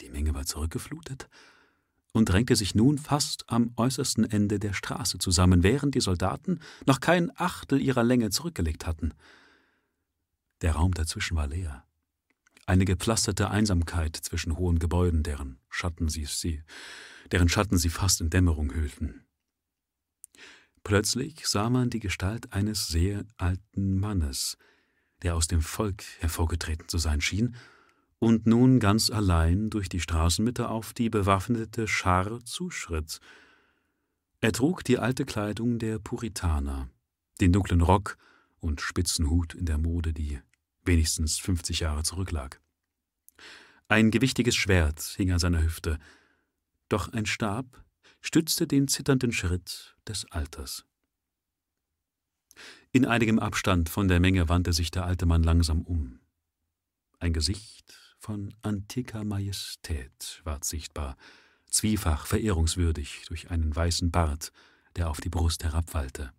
Die 0.01 0.11
Menge 0.11 0.33
war 0.33 0.45
zurückgeflutet 0.45 1.29
und 2.13 2.29
drängte 2.29 2.57
sich 2.57 2.75
nun 2.75 2.99
fast 2.99 3.45
am 3.49 3.73
äußersten 3.77 4.25
Ende 4.25 4.59
der 4.59 4.73
Straße 4.73 5.19
zusammen, 5.19 5.63
während 5.63 5.95
die 5.95 6.01
Soldaten 6.01 6.61
noch 6.87 7.01
kein 7.01 7.31
Achtel 7.39 7.81
ihrer 7.81 8.05
Länge 8.05 8.31
zurückgelegt 8.31 8.87
hatten. 8.87 9.15
Der 10.61 10.73
Raum 10.73 10.93
dazwischen 10.95 11.37
war 11.37 11.47
leer 11.47 11.85
eine 12.67 12.85
gepflasterte 12.85 13.51
Einsamkeit 13.51 14.17
zwischen 14.17 14.57
hohen 14.57 14.79
Gebäuden, 14.79 15.23
deren 15.23 15.59
Schatten 15.69 16.09
sie, 16.09 16.25
sie, 16.25 16.63
deren 17.31 17.49
Schatten 17.49 17.79
sie 17.79 17.89
fast 17.89 18.21
in 18.21 18.31
Dämmerung 18.31 18.73
hüllten. 18.73 19.27
Plötzlich 20.85 21.47
sah 21.47 21.71
man 21.71 21.91
die 21.91 22.01
Gestalt 22.01 22.53
eines 22.53 22.89
sehr 22.89 23.25
alten 23.37 23.99
Mannes, 23.99 24.57
der 25.23 25.37
aus 25.37 25.47
dem 25.47 25.61
Volk 25.61 26.03
hervorgetreten 26.21 26.89
zu 26.89 26.99
sein 26.99 27.21
schien 27.21 27.55
und 28.23 28.47
nun 28.47 28.79
ganz 28.79 29.11
allein 29.11 29.69
durch 29.69 29.89
die 29.89 29.99
Straßenmitte 29.99 30.69
auf 30.69 30.93
die 30.93 31.11
bewaffnete 31.11 31.89
Schar 31.89 32.39
zuschritt. 32.45 33.19
Er 34.41 34.53
trug 34.53 34.85
die 34.85 35.01
alte 35.01 35.25
Kleidung 35.25 35.81
der 35.81 35.99
Puritaner, 35.99 36.89
den 37.41 37.53
dunklen 37.53 37.81
Rock 37.81 38.17
und 38.61 38.81
spitzen 38.81 39.29
Hut 39.29 39.55
in 39.55 39.67
der 39.67 39.77
Mode, 39.77 40.13
die 40.13 40.39
wenigstens 40.85 41.39
50 41.41 41.81
Jahre 41.81 42.05
zurücklag. 42.05 42.61
Ein 43.89 44.13
gewichtiges 44.13 44.55
Schwert 44.55 45.01
hing 45.17 45.33
an 45.33 45.41
seiner 45.41 45.61
Hüfte, 45.61 45.99
doch 46.89 47.13
ein 47.13 47.27
Stab 47.27 47.85
stützte 48.21 48.69
den 48.69 48.87
zitternden 48.87 49.33
Schritt 49.33 49.97
des 50.07 50.31
Alters. 50.31 50.85
In 52.93 53.05
einigem 53.05 53.41
Abstand 53.41 53.89
von 53.89 54.07
der 54.07 54.21
Menge 54.21 54.49
wandte 54.49 54.73
sich 54.73 54.93
der 54.93 55.07
alte 55.07 55.27
Mann 55.27 55.43
langsam 55.43 55.83
um. 55.83 56.22
Ein 57.23 57.35
Gesicht 57.35 57.95
von 58.19 58.53
antiker 58.63 59.23
Majestät 59.23 60.41
ward 60.43 60.65
sichtbar, 60.65 61.17
zwiefach 61.67 62.27
verehrungswürdig 62.27 63.27
durch 63.29 63.49
einen 63.49 63.77
weißen 63.77 64.11
Bart, 64.11 64.51
der 64.97 65.09
auf 65.09 65.21
die 65.21 65.29
Brust 65.29 65.63
herabwallte. 65.63 66.33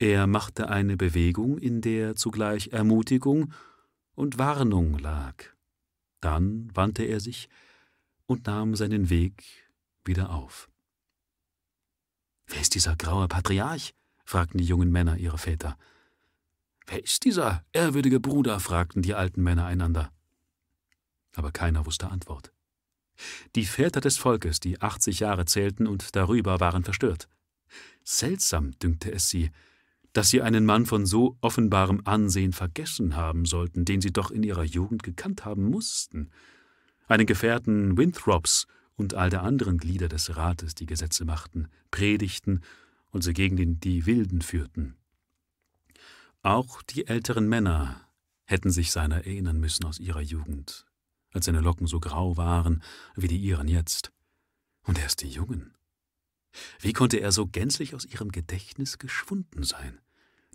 Er 0.00 0.26
machte 0.26 0.70
eine 0.70 0.96
Bewegung, 0.96 1.56
in 1.58 1.82
der 1.82 2.16
zugleich 2.16 2.72
Ermutigung 2.72 3.52
und 4.16 4.38
Warnung 4.38 4.98
lag. 4.98 5.36
Dann 6.18 6.74
wandte 6.74 7.04
er 7.04 7.20
sich 7.20 7.48
und 8.26 8.48
nahm 8.48 8.74
seinen 8.74 9.08
Weg 9.08 9.44
wieder 10.04 10.30
auf. 10.30 10.68
Wer 12.48 12.60
ist 12.60 12.74
dieser 12.74 12.96
graue 12.96 13.28
Patriarch? 13.28 13.94
fragten 14.24 14.58
die 14.58 14.66
jungen 14.66 14.90
Männer 14.90 15.16
ihre 15.16 15.38
Väter. 15.38 15.78
Wer 16.86 17.02
ist 17.02 17.24
dieser 17.24 17.64
ehrwürdige 17.72 18.20
Bruder? 18.20 18.60
fragten 18.60 19.02
die 19.02 19.14
alten 19.14 19.42
Männer 19.42 19.66
einander. 19.66 20.12
Aber 21.34 21.50
keiner 21.50 21.86
wusste 21.86 22.10
Antwort. 22.10 22.52
Die 23.54 23.64
Väter 23.64 24.00
des 24.00 24.18
Volkes, 24.18 24.60
die 24.60 24.80
achtzig 24.80 25.20
Jahre 25.20 25.44
zählten 25.44 25.86
und 25.86 26.16
darüber, 26.16 26.60
waren 26.60 26.84
verstört. 26.84 27.28
Seltsam 28.02 28.72
dünkte 28.78 29.12
es 29.12 29.28
sie, 29.28 29.50
dass 30.12 30.30
sie 30.30 30.42
einen 30.42 30.64
Mann 30.64 30.86
von 30.86 31.06
so 31.06 31.36
offenbarem 31.40 32.02
Ansehen 32.04 32.52
vergessen 32.52 33.16
haben 33.16 33.46
sollten, 33.46 33.84
den 33.84 34.00
sie 34.00 34.12
doch 34.12 34.30
in 34.30 34.42
ihrer 34.42 34.62
Jugend 34.62 35.02
gekannt 35.02 35.44
haben 35.44 35.64
mussten. 35.64 36.30
Einen 37.08 37.26
Gefährten 37.26 37.96
Winthrops 37.96 38.66
und 38.96 39.14
all 39.14 39.30
der 39.30 39.42
anderen 39.42 39.78
Glieder 39.78 40.08
des 40.08 40.36
Rates, 40.36 40.74
die 40.74 40.86
Gesetze 40.86 41.24
machten, 41.24 41.68
predigten 41.90 42.62
und 43.10 43.22
sie 43.22 43.32
gegen 43.32 43.56
den, 43.56 43.80
die 43.80 44.06
Wilden 44.06 44.40
führten. 44.40 44.94
Auch 46.44 46.82
die 46.82 47.08
älteren 47.08 47.48
Männer 47.48 48.08
hätten 48.44 48.70
sich 48.70 48.92
seiner 48.92 49.16
erinnern 49.16 49.58
müssen 49.58 49.84
aus 49.84 49.98
ihrer 49.98 50.20
Jugend, 50.20 50.86
als 51.32 51.46
seine 51.46 51.60
Locken 51.60 51.88
so 51.88 51.98
grau 51.98 52.36
waren 52.36 52.84
wie 53.16 53.26
die 53.26 53.38
ihren 53.38 53.66
jetzt. 53.66 54.12
Und 54.84 55.00
erst 55.00 55.22
die 55.22 55.28
Jungen. 55.28 55.74
Wie 56.78 56.92
konnte 56.92 57.16
er 57.16 57.32
so 57.32 57.48
gänzlich 57.48 57.96
aus 57.96 58.04
ihrem 58.04 58.30
Gedächtnis 58.30 58.98
geschwunden 58.98 59.64
sein? 59.64 59.98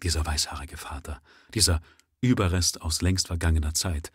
dieser 0.03 0.25
weißhaarige 0.25 0.77
Vater, 0.77 1.21
dieser 1.53 1.81
Überrest 2.21 2.81
aus 2.81 3.01
längst 3.01 3.27
vergangener 3.27 3.73
Zeit, 3.73 4.11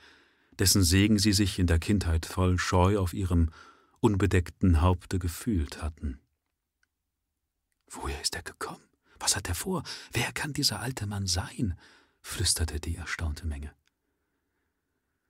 dessen 0.59 0.83
Segen 0.83 1.19
sie 1.19 1.33
sich 1.33 1.59
in 1.59 1.67
der 1.67 1.79
Kindheit 1.79 2.27
voll 2.27 2.59
Scheu 2.59 2.99
auf 2.99 3.15
ihrem 3.15 3.51
unbedeckten 4.01 4.81
Haupte 4.81 5.19
gefühlt 5.19 5.83
hatten. 5.83 6.21
Woher 7.89 8.21
ist 8.21 8.35
er 8.35 8.43
gekommen? 8.43 8.83
Was 9.25 9.37
hat 9.37 9.49
er 9.49 9.55
vor? 9.55 9.83
Wer 10.13 10.33
kann 10.33 10.53
dieser 10.53 10.81
alte 10.81 11.07
Mann 11.07 11.27
sein? 11.27 11.79
flüsterte 12.21 12.79
die 12.79 12.97
erstaunte 12.97 13.47
Menge. 13.47 13.73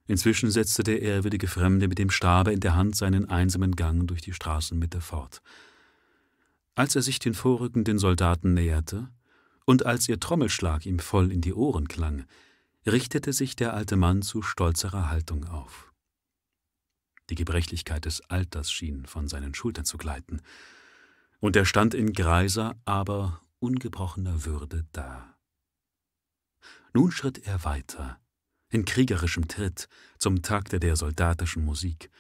Inzwischen 0.09 0.51
setzte 0.51 0.83
der 0.83 1.01
ehrwürdige 1.01 1.47
Fremde 1.47 1.87
mit 1.87 1.99
dem 1.99 2.11
Stabe 2.11 2.53
in 2.53 2.59
der 2.59 2.75
Hand 2.75 2.97
seinen 2.97 3.29
einsamen 3.29 3.77
Gang 3.77 4.09
durch 4.09 4.21
die 4.21 4.33
Straßenmitte 4.33 5.01
fort. 5.01 5.43
Als 6.75 6.97
er 6.97 7.03
sich 7.03 7.21
den 7.21 7.35
vorrückenden 7.35 8.01
Soldaten 8.01 8.55
näherte, 8.55 9.13
und 9.65 9.87
als 9.87 10.09
ihr 10.09 10.19
Trommelschlag 10.19 10.85
ihm 10.87 10.99
voll 10.99 11.31
in 11.31 11.41
die 11.41 11.55
Ohren 11.55 11.87
klang, 11.87 12.27
richtete 12.87 13.33
sich 13.33 13.55
der 13.55 13.75
alte 13.75 13.95
Mann 13.95 14.23
zu 14.23 14.43
stolzerer 14.43 15.09
Haltung 15.09 15.45
auf. 15.47 15.93
Die 17.31 17.37
Gebrechlichkeit 17.37 18.07
des 18.07 18.23
Alters 18.29 18.73
schien 18.73 19.07
von 19.07 19.29
seinen 19.29 19.55
Schultern 19.55 19.85
zu 19.85 19.99
gleiten, 19.99 20.43
und 21.39 21.55
er 21.55 21.65
stand 21.65 21.95
in 21.95 22.13
greiser, 22.13 22.75
aber 22.85 23.44
ungebrochener 23.65 24.45
Würde 24.45 24.87
da. 24.93 25.37
Nun 26.93 27.11
schritt 27.11 27.39
er 27.39 27.65
weiter, 27.65 28.21
in 28.69 28.85
kriegerischem 28.85 29.49
Tritt, 29.49 29.89
zum 30.19 30.43
Takte 30.43 30.79
der 30.79 30.97
soldatischen 30.97 31.65
Musik, 31.65 32.11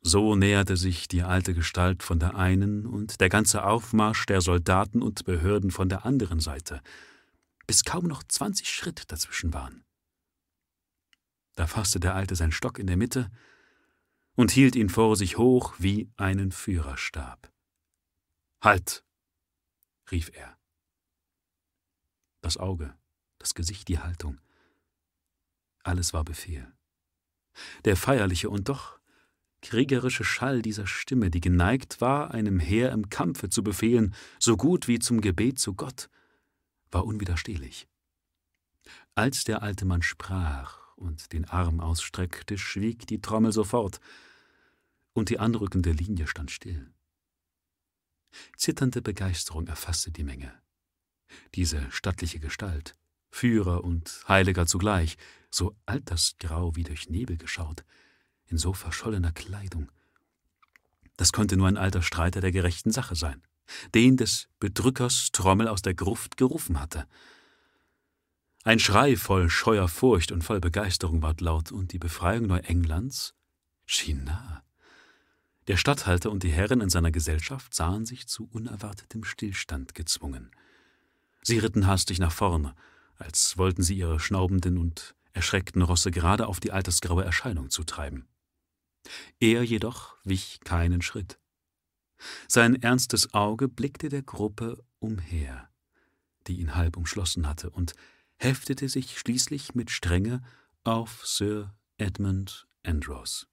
so 0.00 0.36
näherte 0.36 0.76
sich 0.76 1.08
die 1.08 1.22
alte 1.22 1.54
Gestalt 1.54 2.02
von 2.04 2.20
der 2.20 2.36
einen 2.36 2.86
und 2.86 3.20
der 3.20 3.28
ganze 3.28 3.64
Aufmarsch 3.64 4.26
der 4.26 4.40
Soldaten 4.40 5.02
und 5.02 5.24
Behörden 5.24 5.72
von 5.72 5.88
der 5.88 6.06
anderen 6.06 6.40
Seite, 6.40 6.82
bis 7.66 7.82
kaum 7.82 8.06
noch 8.06 8.22
zwanzig 8.22 8.68
Schritt 8.70 9.10
dazwischen 9.10 9.52
waren. 9.52 9.84
Da 11.56 11.66
fasste 11.66 11.98
der 11.98 12.14
Alte 12.14 12.36
seinen 12.36 12.52
Stock 12.52 12.78
in 12.78 12.86
der 12.86 12.96
Mitte 12.96 13.30
und 14.36 14.52
hielt 14.52 14.76
ihn 14.76 14.88
vor 14.88 15.16
sich 15.16 15.36
hoch 15.36 15.74
wie 15.78 16.08
einen 16.16 16.52
Führerstab. 16.52 17.50
Halt! 18.60 19.04
Rief 20.10 20.30
er. 20.34 20.56
Das 22.40 22.56
Auge, 22.56 22.96
das 23.38 23.54
Gesicht, 23.54 23.88
die 23.88 23.98
Haltung. 23.98 24.40
Alles 25.82 26.12
war 26.12 26.24
Befehl. 26.24 26.72
Der 27.84 27.96
feierliche 27.96 28.50
und 28.50 28.68
doch 28.68 28.98
kriegerische 29.62 30.24
Schall 30.24 30.62
dieser 30.62 30.86
Stimme, 30.86 31.30
die 31.30 31.40
geneigt 31.40 32.00
war, 32.00 32.30
einem 32.30 32.60
Heer 32.60 32.92
im 32.92 33.10
Kampfe 33.10 33.48
zu 33.48 33.62
befehlen, 33.62 34.14
so 34.38 34.56
gut 34.56 34.86
wie 34.88 34.98
zum 34.98 35.20
Gebet 35.20 35.58
zu 35.58 35.74
Gott, 35.74 36.08
war 36.90 37.04
unwiderstehlich. 37.04 37.88
Als 39.14 39.44
der 39.44 39.62
alte 39.62 39.84
Mann 39.84 40.02
sprach 40.02 40.96
und 40.96 41.32
den 41.32 41.44
Arm 41.44 41.80
ausstreckte, 41.80 42.56
schwieg 42.56 43.06
die 43.06 43.20
Trommel 43.20 43.52
sofort, 43.52 44.00
und 45.12 45.30
die 45.30 45.40
anrückende 45.40 45.90
Linie 45.90 46.28
stand 46.28 46.52
still. 46.52 46.92
Zitternde 48.56 49.02
Begeisterung 49.02 49.66
erfasste 49.66 50.10
die 50.10 50.24
Menge. 50.24 50.52
Diese 51.54 51.90
stattliche 51.90 52.40
Gestalt, 52.40 52.94
Führer 53.30 53.84
und 53.84 54.24
Heiliger 54.28 54.66
zugleich, 54.66 55.16
so 55.50 55.76
altersgrau 55.86 56.76
wie 56.76 56.84
durch 56.84 57.08
Nebel 57.08 57.36
geschaut, 57.36 57.84
in 58.46 58.58
so 58.58 58.72
verschollener 58.72 59.32
Kleidung. 59.32 59.90
Das 61.16 61.32
konnte 61.32 61.56
nur 61.56 61.68
ein 61.68 61.76
alter 61.76 62.02
Streiter 62.02 62.40
der 62.40 62.52
gerechten 62.52 62.92
Sache 62.92 63.16
sein, 63.16 63.42
den 63.94 64.16
des 64.16 64.48
Bedrückers 64.60 65.30
Trommel 65.32 65.68
aus 65.68 65.82
der 65.82 65.94
Gruft 65.94 66.36
gerufen 66.36 66.80
hatte. 66.80 67.06
Ein 68.64 68.78
Schrei 68.78 69.16
voll 69.16 69.50
scheuer 69.50 69.88
Furcht 69.88 70.32
und 70.32 70.42
voll 70.42 70.60
Begeisterung 70.60 71.22
ward 71.22 71.40
laut, 71.40 71.72
und 71.72 71.92
die 71.92 71.98
Befreiung 71.98 72.46
Neuenglands 72.46 73.34
schien 73.86 74.24
nah. 74.24 74.62
Der 75.68 75.76
Statthalter 75.76 76.30
und 76.30 76.42
die 76.42 76.50
Herren 76.50 76.80
in 76.80 76.88
seiner 76.88 77.10
Gesellschaft 77.10 77.74
sahen 77.74 78.06
sich 78.06 78.26
zu 78.26 78.48
unerwartetem 78.50 79.22
Stillstand 79.22 79.94
gezwungen. 79.94 80.50
Sie 81.42 81.58
ritten 81.58 81.86
hastig 81.86 82.18
nach 82.18 82.32
vorne, 82.32 82.74
als 83.16 83.58
wollten 83.58 83.82
sie 83.82 83.96
ihre 83.98 84.18
schnaubenden 84.18 84.78
und 84.78 85.14
erschreckten 85.32 85.82
Rosse 85.82 86.10
gerade 86.10 86.46
auf 86.46 86.58
die 86.58 86.72
altersgraue 86.72 87.22
Erscheinung 87.22 87.68
zutreiben. 87.68 88.26
Er 89.40 89.62
jedoch 89.62 90.16
wich 90.24 90.60
keinen 90.64 91.02
Schritt. 91.02 91.38
Sein 92.48 92.74
ernstes 92.82 93.34
Auge 93.34 93.68
blickte 93.68 94.08
der 94.08 94.22
Gruppe 94.22 94.82
umher, 95.00 95.68
die 96.46 96.60
ihn 96.60 96.76
halb 96.76 96.96
umschlossen 96.96 97.46
hatte, 97.46 97.68
und 97.68 97.92
heftete 98.36 98.88
sich 98.88 99.18
schließlich 99.18 99.74
mit 99.74 99.90
Strenge 99.90 100.42
auf 100.84 101.26
Sir 101.26 101.74
Edmund 101.98 102.66
Andros. 102.82 103.46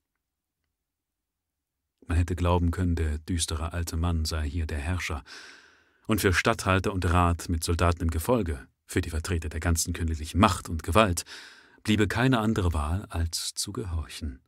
Man 2.07 2.17
hätte 2.17 2.35
glauben 2.35 2.71
können, 2.71 2.95
der 2.95 3.17
düstere 3.17 3.74
alte 3.74 3.97
Mann 3.97 4.25
sei 4.25 4.47
hier 4.47 4.65
der 4.65 4.77
Herrscher, 4.77 5.24
und 6.07 6.21
für 6.21 6.33
Statthalter 6.33 6.93
und 6.93 7.12
Rat 7.12 7.50
mit 7.50 7.63
Soldaten 7.63 8.03
im 8.03 8.12
Gefolge, 8.12 8.67
für 8.85 9.01
die 9.01 9.09
Vertreter 9.09 9.50
der 9.50 9.59
ganzen 9.59 9.93
königlichen 9.93 10.39
Macht 10.39 10.69
und 10.69 10.83
Gewalt, 10.83 11.24
bliebe 11.83 12.07
keine 12.07 12.39
andere 12.39 12.74
Wahl, 12.74 13.05
als 13.09 13.53
zu 13.55 13.71
gehorchen. 13.71 14.39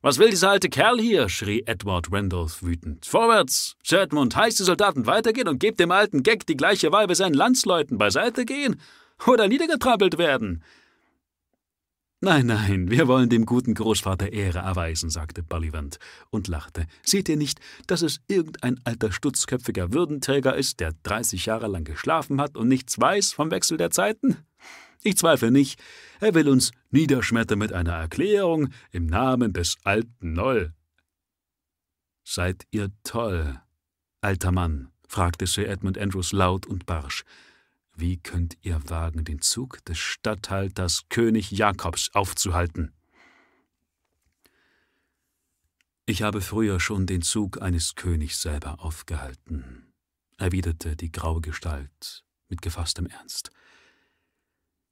Was 0.00 0.18
will 0.18 0.30
dieser 0.30 0.50
alte 0.50 0.68
Kerl 0.68 1.00
hier? 1.00 1.28
schrie 1.28 1.64
Edward 1.66 2.12
Randolph 2.12 2.62
wütend. 2.62 3.04
Vorwärts! 3.04 3.76
Sir 3.82 4.02
Edmund, 4.02 4.36
heißt 4.36 4.60
die 4.60 4.64
Soldaten 4.64 5.06
weitergehen 5.06 5.48
und 5.48 5.58
gebt 5.58 5.80
dem 5.80 5.90
alten 5.90 6.22
Gag 6.22 6.46
die 6.46 6.56
gleiche 6.56 6.92
Wahl 6.92 7.08
wie 7.08 7.16
seinen 7.16 7.34
Landsleuten 7.34 7.98
beiseite 7.98 8.44
gehen 8.44 8.80
oder 9.26 9.48
niedergetrampelt 9.48 10.16
werden. 10.16 10.62
Nein, 12.20 12.46
nein, 12.46 12.90
wir 12.90 13.06
wollen 13.06 13.28
dem 13.28 13.46
guten 13.46 13.74
Großvater 13.74 14.32
Ehre 14.32 14.58
erweisen, 14.58 15.08
sagte 15.08 15.44
Bullivant 15.44 15.98
und 16.30 16.48
lachte. 16.48 16.86
Seht 17.04 17.28
ihr 17.28 17.36
nicht, 17.36 17.60
dass 17.86 18.02
es 18.02 18.18
irgendein 18.26 18.80
alter 18.82 19.12
stutzköpfiger 19.12 19.92
Würdenträger 19.92 20.56
ist, 20.56 20.80
der 20.80 20.94
dreißig 21.04 21.46
Jahre 21.46 21.68
lang 21.68 21.84
geschlafen 21.84 22.40
hat 22.40 22.56
und 22.56 22.66
nichts 22.66 22.98
weiß 22.98 23.32
vom 23.32 23.52
Wechsel 23.52 23.78
der 23.78 23.92
Zeiten? 23.92 24.36
Ich 25.04 25.16
zweifle 25.16 25.52
nicht, 25.52 25.80
er 26.18 26.34
will 26.34 26.48
uns 26.48 26.72
niederschmettern 26.90 27.60
mit 27.60 27.72
einer 27.72 27.92
Erklärung 27.94 28.70
im 28.90 29.06
Namen 29.06 29.52
des 29.52 29.76
alten 29.84 30.32
Noll. 30.32 30.74
Seid 32.24 32.66
ihr 32.72 32.90
toll, 33.04 33.60
alter 34.22 34.50
Mann? 34.50 34.88
fragte 35.06 35.46
Sir 35.46 35.68
Edmund 35.68 35.96
Andrews 35.96 36.32
laut 36.32 36.66
und 36.66 36.84
barsch. 36.84 37.24
Wie 38.00 38.16
könnt 38.16 38.56
ihr 38.62 38.80
wagen, 38.88 39.24
den 39.24 39.42
Zug 39.42 39.84
des 39.86 39.98
Statthalters 39.98 41.08
König 41.08 41.50
Jakobs 41.50 42.10
aufzuhalten? 42.14 42.92
Ich 46.06 46.22
habe 46.22 46.40
früher 46.40 46.78
schon 46.78 47.06
den 47.06 47.22
Zug 47.22 47.60
eines 47.60 47.96
Königs 47.96 48.40
selber 48.40 48.84
aufgehalten, 48.84 49.92
erwiderte 50.36 50.94
die 50.94 51.10
graue 51.10 51.40
Gestalt 51.40 52.24
mit 52.48 52.62
gefasstem 52.62 53.06
Ernst. 53.06 53.50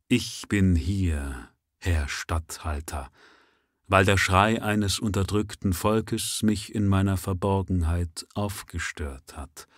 Ich 0.08 0.46
bin 0.48 0.74
hier, 0.74 1.50
Herr 1.78 2.08
Statthalter, 2.08 3.12
weil 3.86 4.04
der 4.04 4.16
Schrei 4.16 4.60
eines 4.60 4.98
unterdrückten 4.98 5.74
Volkes 5.74 6.42
mich 6.42 6.74
in 6.74 6.88
meiner 6.88 7.16
Verborgenheit 7.16 8.26
aufgestört 8.34 9.36
hat. 9.36 9.68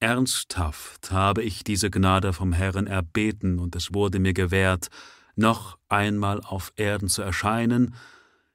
Ernsthaft 0.00 1.10
habe 1.10 1.42
ich 1.42 1.64
diese 1.64 1.90
Gnade 1.90 2.32
vom 2.32 2.52
Herrn 2.52 2.86
erbeten, 2.86 3.58
und 3.58 3.74
es 3.74 3.92
wurde 3.92 4.20
mir 4.20 4.32
gewährt, 4.32 4.88
noch 5.34 5.78
einmal 5.88 6.40
auf 6.40 6.72
Erden 6.76 7.08
zu 7.08 7.22
erscheinen, 7.22 7.94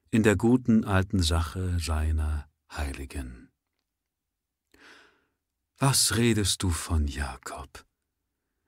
in 0.10 0.24
der 0.24 0.36
guten 0.36 0.86
alten 0.86 1.22
Sache 1.22 1.80
seiner 1.80 2.48
Heiligen. 2.72 3.50
Was 5.80 6.16
redest 6.16 6.64
du 6.64 6.70
von 6.70 7.08
Jakob? 7.08 7.86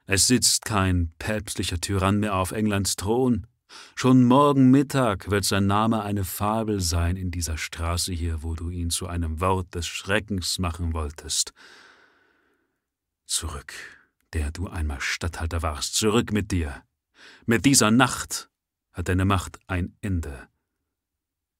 Es 0.05 0.27
sitzt 0.27 0.65
kein 0.65 1.13
päpstlicher 1.17 1.79
Tyrann 1.79 2.19
mehr 2.19 2.35
auf 2.35 2.51
Englands 2.51 2.95
Thron. 2.95 3.47
Schon 3.95 4.23
morgen 4.25 4.69
Mittag 4.69 5.31
wird 5.31 5.45
sein 5.45 5.65
Name 5.65 6.03
eine 6.03 6.23
Fabel 6.23 6.81
sein 6.81 7.15
in 7.15 7.31
dieser 7.31 7.57
Straße 7.57 8.11
hier, 8.13 8.43
wo 8.43 8.53
du 8.53 8.69
ihn 8.69 8.89
zu 8.89 9.07
einem 9.07 9.39
Wort 9.39 9.73
des 9.75 9.87
Schreckens 9.87 10.59
machen 10.59 10.93
wolltest. 10.93 11.53
Zurück, 13.25 13.73
der 14.33 14.51
du 14.51 14.67
einmal 14.67 15.01
Statthalter 15.01 15.61
warst, 15.61 15.95
zurück 15.95 16.31
mit 16.31 16.51
dir. 16.51 16.83
Mit 17.45 17.65
dieser 17.65 17.91
Nacht 17.91 18.49
hat 18.93 19.09
deine 19.09 19.25
Macht 19.25 19.59
ein 19.67 19.97
Ende. 20.01 20.47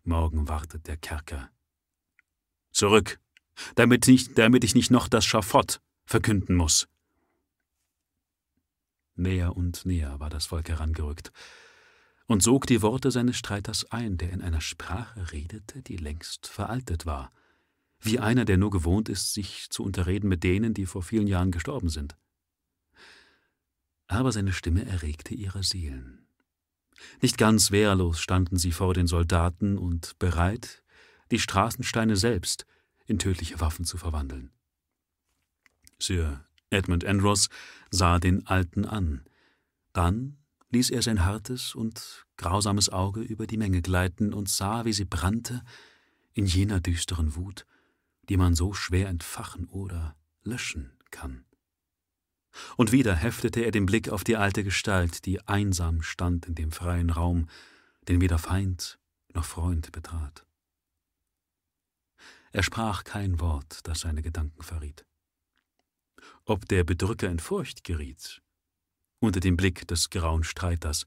Morgen 0.04 0.48
wartet 0.48 0.88
der 0.88 0.98
Kerker. 0.98 1.50
Zurück, 2.72 3.20
damit, 3.76 4.08
nicht, 4.08 4.38
damit 4.38 4.64
ich 4.64 4.76
nicht 4.76 4.92
noch 4.92 5.08
das 5.08 5.26
Schafott 5.26 5.82
verkünden 6.06 6.56
muss. 6.56 6.88
Näher 9.16 9.56
und 9.56 9.86
näher 9.86 10.20
war 10.20 10.30
das 10.30 10.48
Volk 10.48 10.70
herangerückt 10.70 11.32
und 12.28 12.44
sog 12.44 12.68
die 12.68 12.82
Worte 12.82 13.12
seines 13.12 13.38
Streiters 13.38 13.92
ein, 13.92 14.18
der 14.18 14.32
in 14.32 14.42
einer 14.42 14.62
Sprache 14.62 15.32
redete, 15.32 15.82
die 15.82 15.98
längst 15.98 16.48
veraltet 16.48 17.06
war, 17.06 17.32
wie 18.00 18.20
einer, 18.20 18.46
der 18.46 18.58
nur 18.58 18.72
gewohnt 18.72 19.10
ist, 19.10 19.34
sich 19.34 19.70
zu 19.70 19.84
unterreden 19.84 20.28
mit 20.28 20.44
denen, 20.44 20.74
die 20.74 20.86
vor 20.86 21.02
vielen 21.04 21.28
Jahren 21.28 21.52
gestorben 21.52 21.90
sind. 21.90 22.16
Aber 24.08 24.32
seine 24.32 24.54
Stimme 24.54 24.86
erregte 24.86 25.34
ihre 25.34 25.64
Seelen. 25.64 26.28
Nicht 27.22 27.38
ganz 27.38 27.72
wehrlos 27.72 28.20
standen 28.20 28.58
sie 28.58 28.72
vor 28.72 28.94
den 28.94 29.08
Soldaten 29.08 29.78
und 29.78 30.18
bereit, 30.20 30.84
die 31.32 31.40
Straßensteine 31.40 32.16
selbst 32.16 32.66
in 33.06 33.20
tödliche 33.20 33.60
Waffen 33.60 33.86
zu 33.86 33.98
verwandeln. 33.98 34.52
Sir 36.00 36.46
Edmund 36.70 37.06
Andros 37.06 37.50
sah 37.90 38.20
den 38.20 38.46
Alten 38.48 38.86
an. 38.86 39.24
Dann 39.94 40.38
ließ 40.72 40.90
er 40.90 41.02
sein 41.02 41.24
hartes 41.26 41.74
und 41.74 42.26
grausames 42.38 42.90
Auge 42.90 43.22
über 43.22 43.48
die 43.48 43.58
Menge 43.58 43.82
gleiten 43.82 44.34
und 44.34 44.50
sah, 44.50 44.86
wie 44.86 44.94
sie 44.94 45.06
brannte 45.06 45.64
in 46.34 46.46
jener 46.46 46.82
düsteren 46.82 47.36
Wut, 47.36 47.66
die 48.30 48.38
man 48.38 48.56
so 48.56 48.74
schwer 48.74 49.08
entfachen 49.08 49.66
oder 49.66 50.16
löschen 50.44 50.98
kann. 51.12 51.46
Und 52.78 52.92
wieder 52.92 53.16
heftete 53.16 53.62
er 53.62 53.72
den 53.72 53.86
Blick 53.86 54.10
auf 54.10 54.24
die 54.24 54.38
alte 54.38 54.64
Gestalt, 54.64 55.26
die 55.26 55.46
einsam 55.48 56.02
stand 56.02 56.46
in 56.46 56.56
dem 56.56 56.72
freien 56.72 57.10
Raum, 57.10 57.50
den 58.08 58.22
weder 58.22 58.40
Feind 58.40 58.98
noch 59.34 59.46
Freund 59.46 59.92
betrat. 59.92 60.46
Er 62.52 62.64
sprach 62.64 63.04
kein 63.04 63.42
Wort, 63.42 63.80
das 63.84 64.00
seine 64.00 64.22
Gedanken 64.22 64.64
verriet 64.64 65.06
ob 66.46 66.68
der 66.68 66.84
Bedrücker 66.84 67.30
in 67.30 67.40
Furcht 67.40 67.84
geriet, 67.84 68.42
unter 69.20 69.40
dem 69.40 69.58
Blick 69.58 69.88
des 69.88 70.10
grauen 70.10 70.44
Streiters, 70.44 71.06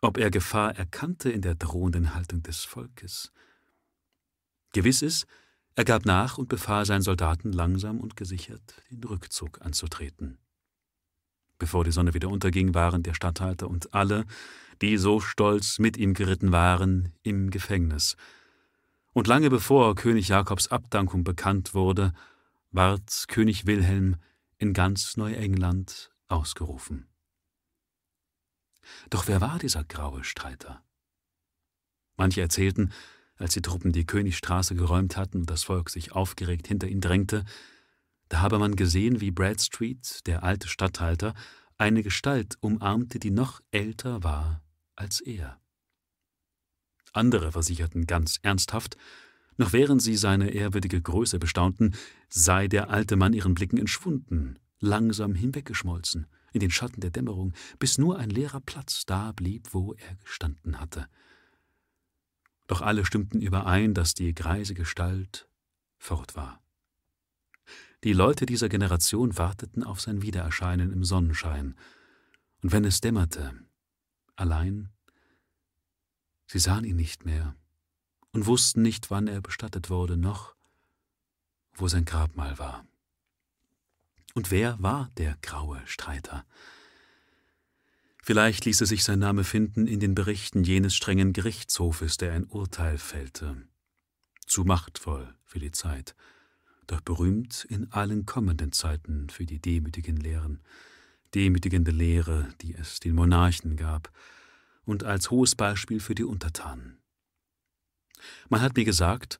ob 0.00 0.18
er 0.18 0.30
Gefahr 0.30 0.76
erkannte 0.76 1.30
in 1.30 1.40
der 1.40 1.54
drohenden 1.54 2.14
Haltung 2.14 2.42
des 2.42 2.64
Volkes. 2.64 3.32
Gewiss 4.72 5.02
ist, 5.02 5.26
er 5.76 5.84
gab 5.84 6.04
nach 6.04 6.38
und 6.38 6.48
befahl 6.48 6.86
seinen 6.86 7.02
Soldaten 7.02 7.52
langsam 7.52 8.00
und 8.00 8.16
gesichert 8.16 8.82
den 8.90 9.02
Rückzug 9.04 9.60
anzutreten. 9.62 10.38
Bevor 11.58 11.84
die 11.84 11.92
Sonne 11.92 12.14
wieder 12.14 12.28
unterging, 12.28 12.74
waren 12.74 13.02
der 13.02 13.14
Statthalter 13.14 13.68
und 13.68 13.94
alle, 13.94 14.24
die 14.82 14.96
so 14.98 15.20
stolz 15.20 15.78
mit 15.78 15.96
ihm 15.96 16.14
geritten 16.14 16.52
waren, 16.52 17.12
im 17.22 17.50
Gefängnis. 17.50 18.16
Und 19.12 19.26
lange 19.26 19.50
bevor 19.50 19.94
König 19.94 20.28
Jakobs 20.28 20.68
Abdankung 20.68 21.24
bekannt 21.24 21.74
wurde, 21.74 22.12
ward 22.70 23.26
König 23.28 23.66
Wilhelm 23.66 24.16
in 24.58 24.72
ganz 24.72 25.16
Neuengland 25.16 26.12
ausgerufen. 26.28 27.08
Doch 29.10 29.28
wer 29.28 29.40
war 29.40 29.58
dieser 29.58 29.84
graue 29.84 30.24
Streiter? 30.24 30.84
Manche 32.16 32.40
erzählten, 32.40 32.92
als 33.36 33.54
die 33.54 33.62
Truppen 33.62 33.92
die 33.92 34.06
Königstraße 34.06 34.74
geräumt 34.74 35.16
hatten 35.16 35.38
und 35.38 35.50
das 35.50 35.64
Volk 35.64 35.90
sich 35.90 36.12
aufgeregt 36.12 36.68
hinter 36.68 36.88
ihn 36.88 37.00
drängte, 37.00 37.44
da 38.28 38.40
habe 38.40 38.58
man 38.58 38.76
gesehen, 38.76 39.20
wie 39.20 39.30
Bradstreet, 39.30 40.26
der 40.26 40.42
alte 40.42 40.68
Statthalter, 40.68 41.34
eine 41.76 42.02
Gestalt 42.02 42.56
umarmte, 42.60 43.18
die 43.18 43.30
noch 43.30 43.60
älter 43.70 44.22
war 44.22 44.62
als 44.96 45.20
er. 45.20 45.60
Andere 47.12 47.52
versicherten 47.52 48.06
ganz 48.06 48.38
ernsthaft, 48.42 48.96
noch 49.56 49.72
während 49.72 50.02
sie 50.02 50.16
seine 50.16 50.50
ehrwürdige 50.50 51.00
Größe 51.00 51.38
bestaunten, 51.38 51.94
sei 52.28 52.66
der 52.66 52.90
alte 52.90 53.16
Mann 53.16 53.32
ihren 53.32 53.54
Blicken 53.54 53.78
entschwunden, 53.78 54.58
langsam 54.80 55.34
hinweggeschmolzen, 55.34 56.26
in 56.52 56.60
den 56.60 56.70
Schatten 56.70 57.00
der 57.00 57.10
Dämmerung, 57.10 57.52
bis 57.78 57.98
nur 57.98 58.18
ein 58.18 58.30
leerer 58.30 58.60
Platz 58.60 59.04
da 59.06 59.32
blieb, 59.32 59.68
wo 59.72 59.94
er 59.94 60.16
gestanden 60.16 60.80
hatte. 60.80 61.06
Doch 62.66 62.80
alle 62.80 63.04
stimmten 63.04 63.40
überein, 63.40 63.94
dass 63.94 64.14
die 64.14 64.34
greise 64.34 64.74
Gestalt 64.74 65.48
fort 65.98 66.36
war. 66.36 66.62
Die 68.04 68.12
Leute 68.12 68.46
dieser 68.46 68.68
Generation 68.68 69.36
warteten 69.38 69.82
auf 69.82 70.00
sein 70.00 70.22
Wiedererscheinen 70.22 70.92
im 70.92 71.04
Sonnenschein, 71.04 71.74
und 72.62 72.72
wenn 72.72 72.84
es 72.84 73.00
dämmerte, 73.00 73.54
allein, 74.36 74.90
sie 76.46 76.58
sahen 76.58 76.84
ihn 76.84 76.96
nicht 76.96 77.24
mehr 77.24 77.54
und 78.32 78.46
wussten 78.46 78.82
nicht, 78.82 79.10
wann 79.10 79.26
er 79.26 79.40
bestattet 79.40 79.90
wurde, 79.90 80.16
noch 80.16 80.54
wo 81.76 81.88
sein 81.88 82.04
Grabmal 82.04 82.58
war. 82.58 82.86
Und 84.34 84.50
wer 84.50 84.80
war 84.82 85.10
der 85.16 85.36
graue 85.42 85.80
Streiter? 85.86 86.44
Vielleicht 88.26 88.64
ließe 88.64 88.86
sich 88.86 89.04
sein 89.04 89.18
Name 89.18 89.44
finden 89.44 89.86
in 89.86 90.00
den 90.00 90.14
Berichten 90.14 90.64
jenes 90.64 90.94
strengen 90.94 91.34
Gerichtshofes, 91.34 92.16
der 92.16 92.32
ein 92.32 92.44
Urteil 92.44 92.96
fällte. 92.96 93.68
Zu 94.46 94.64
machtvoll 94.64 95.34
für 95.44 95.58
die 95.58 95.72
Zeit, 95.72 96.14
doch 96.86 97.02
berühmt 97.02 97.66
in 97.68 97.92
allen 97.92 98.24
kommenden 98.24 98.72
Zeiten 98.72 99.28
für 99.28 99.44
die 99.44 99.60
demütigen 99.60 100.16
Lehren, 100.16 100.62
demütigende 101.34 101.90
Lehre, 101.90 102.48
die 102.62 102.74
es 102.74 102.98
den 102.98 103.14
Monarchen 103.14 103.76
gab, 103.76 104.10
und 104.86 105.04
als 105.04 105.30
hohes 105.30 105.54
Beispiel 105.54 106.00
für 106.00 106.14
die 106.14 106.24
Untertanen. 106.24 107.02
Man 108.48 108.62
hat 108.62 108.74
mir 108.74 108.86
gesagt, 108.86 109.38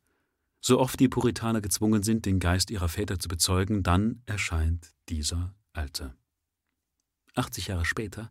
so 0.60 0.78
oft 0.78 1.00
die 1.00 1.08
Puritaner 1.08 1.62
gezwungen 1.62 2.02
sind, 2.02 2.26
den 2.26 2.38
Geist 2.38 2.70
ihrer 2.70 2.90
Väter 2.90 3.18
zu 3.18 3.28
bezeugen, 3.28 3.82
dann 3.82 4.20
erscheint 4.26 4.92
dieser 5.08 5.54
Alte. 5.72 6.14
80 7.34 7.68
Jahre 7.68 7.86
später 7.86 8.30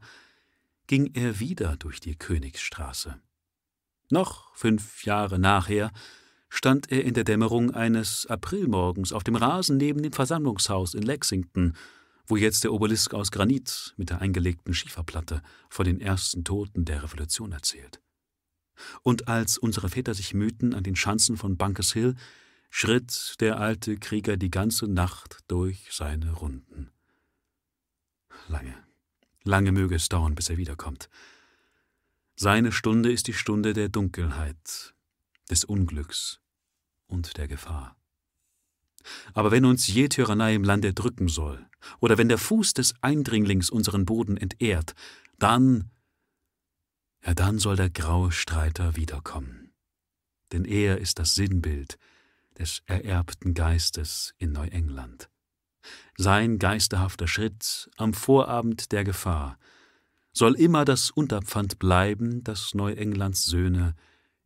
ging 0.87 1.13
er 1.13 1.39
wieder 1.39 1.75
durch 1.77 1.99
die 1.99 2.15
Königsstraße. 2.15 3.19
Noch 4.09 4.53
fünf 4.55 5.05
Jahre 5.05 5.39
nachher 5.39 5.91
stand 6.49 6.91
er 6.91 7.03
in 7.03 7.13
der 7.13 7.23
Dämmerung 7.23 7.71
eines 7.71 8.27
Aprilmorgens 8.27 9.11
auf 9.11 9.23
dem 9.23 9.35
Rasen 9.35 9.77
neben 9.77 10.03
dem 10.03 10.13
Versammlungshaus 10.13 10.93
in 10.93 11.01
Lexington, 11.01 11.75
wo 12.27 12.37
jetzt 12.37 12.63
der 12.63 12.71
Obelisk 12.71 13.13
aus 13.13 13.31
Granit 13.31 13.93
mit 13.97 14.11
der 14.11 14.21
eingelegten 14.21 14.73
Schieferplatte 14.73 15.41
von 15.69 15.85
den 15.85 15.99
ersten 15.99 16.43
Toten 16.43 16.85
der 16.85 17.03
Revolution 17.03 17.51
erzählt. 17.51 18.01
Und 19.01 19.27
als 19.27 19.57
unsere 19.57 19.89
Väter 19.89 20.13
sich 20.13 20.33
mühten 20.33 20.73
an 20.73 20.83
den 20.83 20.95
Schanzen 20.95 21.37
von 21.37 21.57
Bunkers 21.57 21.93
Hill, 21.93 22.15
schritt 22.69 23.35
der 23.39 23.59
alte 23.59 23.97
Krieger 23.97 24.37
die 24.37 24.51
ganze 24.51 24.87
Nacht 24.87 25.39
durch 25.47 25.87
seine 25.91 26.33
Runden. 26.33 26.91
Lange, 28.47 28.75
lange 29.43 29.71
möge 29.71 29.95
es 29.95 30.09
dauern, 30.09 30.35
bis 30.35 30.49
er 30.49 30.57
wiederkommt. 30.57 31.09
Seine 32.35 32.71
Stunde 32.71 33.11
ist 33.11 33.27
die 33.27 33.33
Stunde 33.33 33.73
der 33.73 33.89
Dunkelheit, 33.89 34.93
des 35.49 35.65
Unglücks 35.65 36.39
und 37.07 37.37
der 37.37 37.47
Gefahr. 37.47 37.95
Aber 39.33 39.51
wenn 39.51 39.65
uns 39.65 39.87
je 39.87 40.07
Tyrannei 40.07 40.55
im 40.55 40.63
Lande 40.63 40.93
drücken 40.93 41.27
soll, 41.27 41.67
oder 41.99 42.17
wenn 42.17 42.29
der 42.29 42.37
Fuß 42.37 42.73
des 42.73 42.93
Eindringlings 43.01 43.69
unseren 43.69 44.05
Boden 44.05 44.37
entehrt, 44.37 44.95
dann 45.37 45.91
ja 47.25 47.33
dann 47.33 47.59
soll 47.59 47.75
der 47.75 47.89
graue 47.89 48.31
Streiter 48.31 48.95
wiederkommen. 48.95 49.71
Denn 50.51 50.65
er 50.65 50.99
ist 50.99 51.19
das 51.19 51.35
Sinnbild 51.35 51.97
des 52.57 52.83
ererbten 52.85 53.53
Geistes 53.53 54.33
in 54.37 54.51
Neuengland. 54.51 55.29
Sein 56.17 56.59
geisterhafter 56.59 57.27
Schritt 57.27 57.89
am 57.97 58.13
Vorabend 58.13 58.91
der 58.91 59.03
Gefahr 59.03 59.57
soll 60.31 60.55
immer 60.55 60.85
das 60.85 61.11
Unterpfand 61.11 61.79
bleiben, 61.79 62.43
dass 62.43 62.73
Neuenglands 62.73 63.45
Söhne 63.45 63.95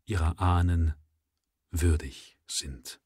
ihrer 0.06 0.40
Ahnen 0.40 0.94
würdig 1.72 2.38
sind. 2.48 3.00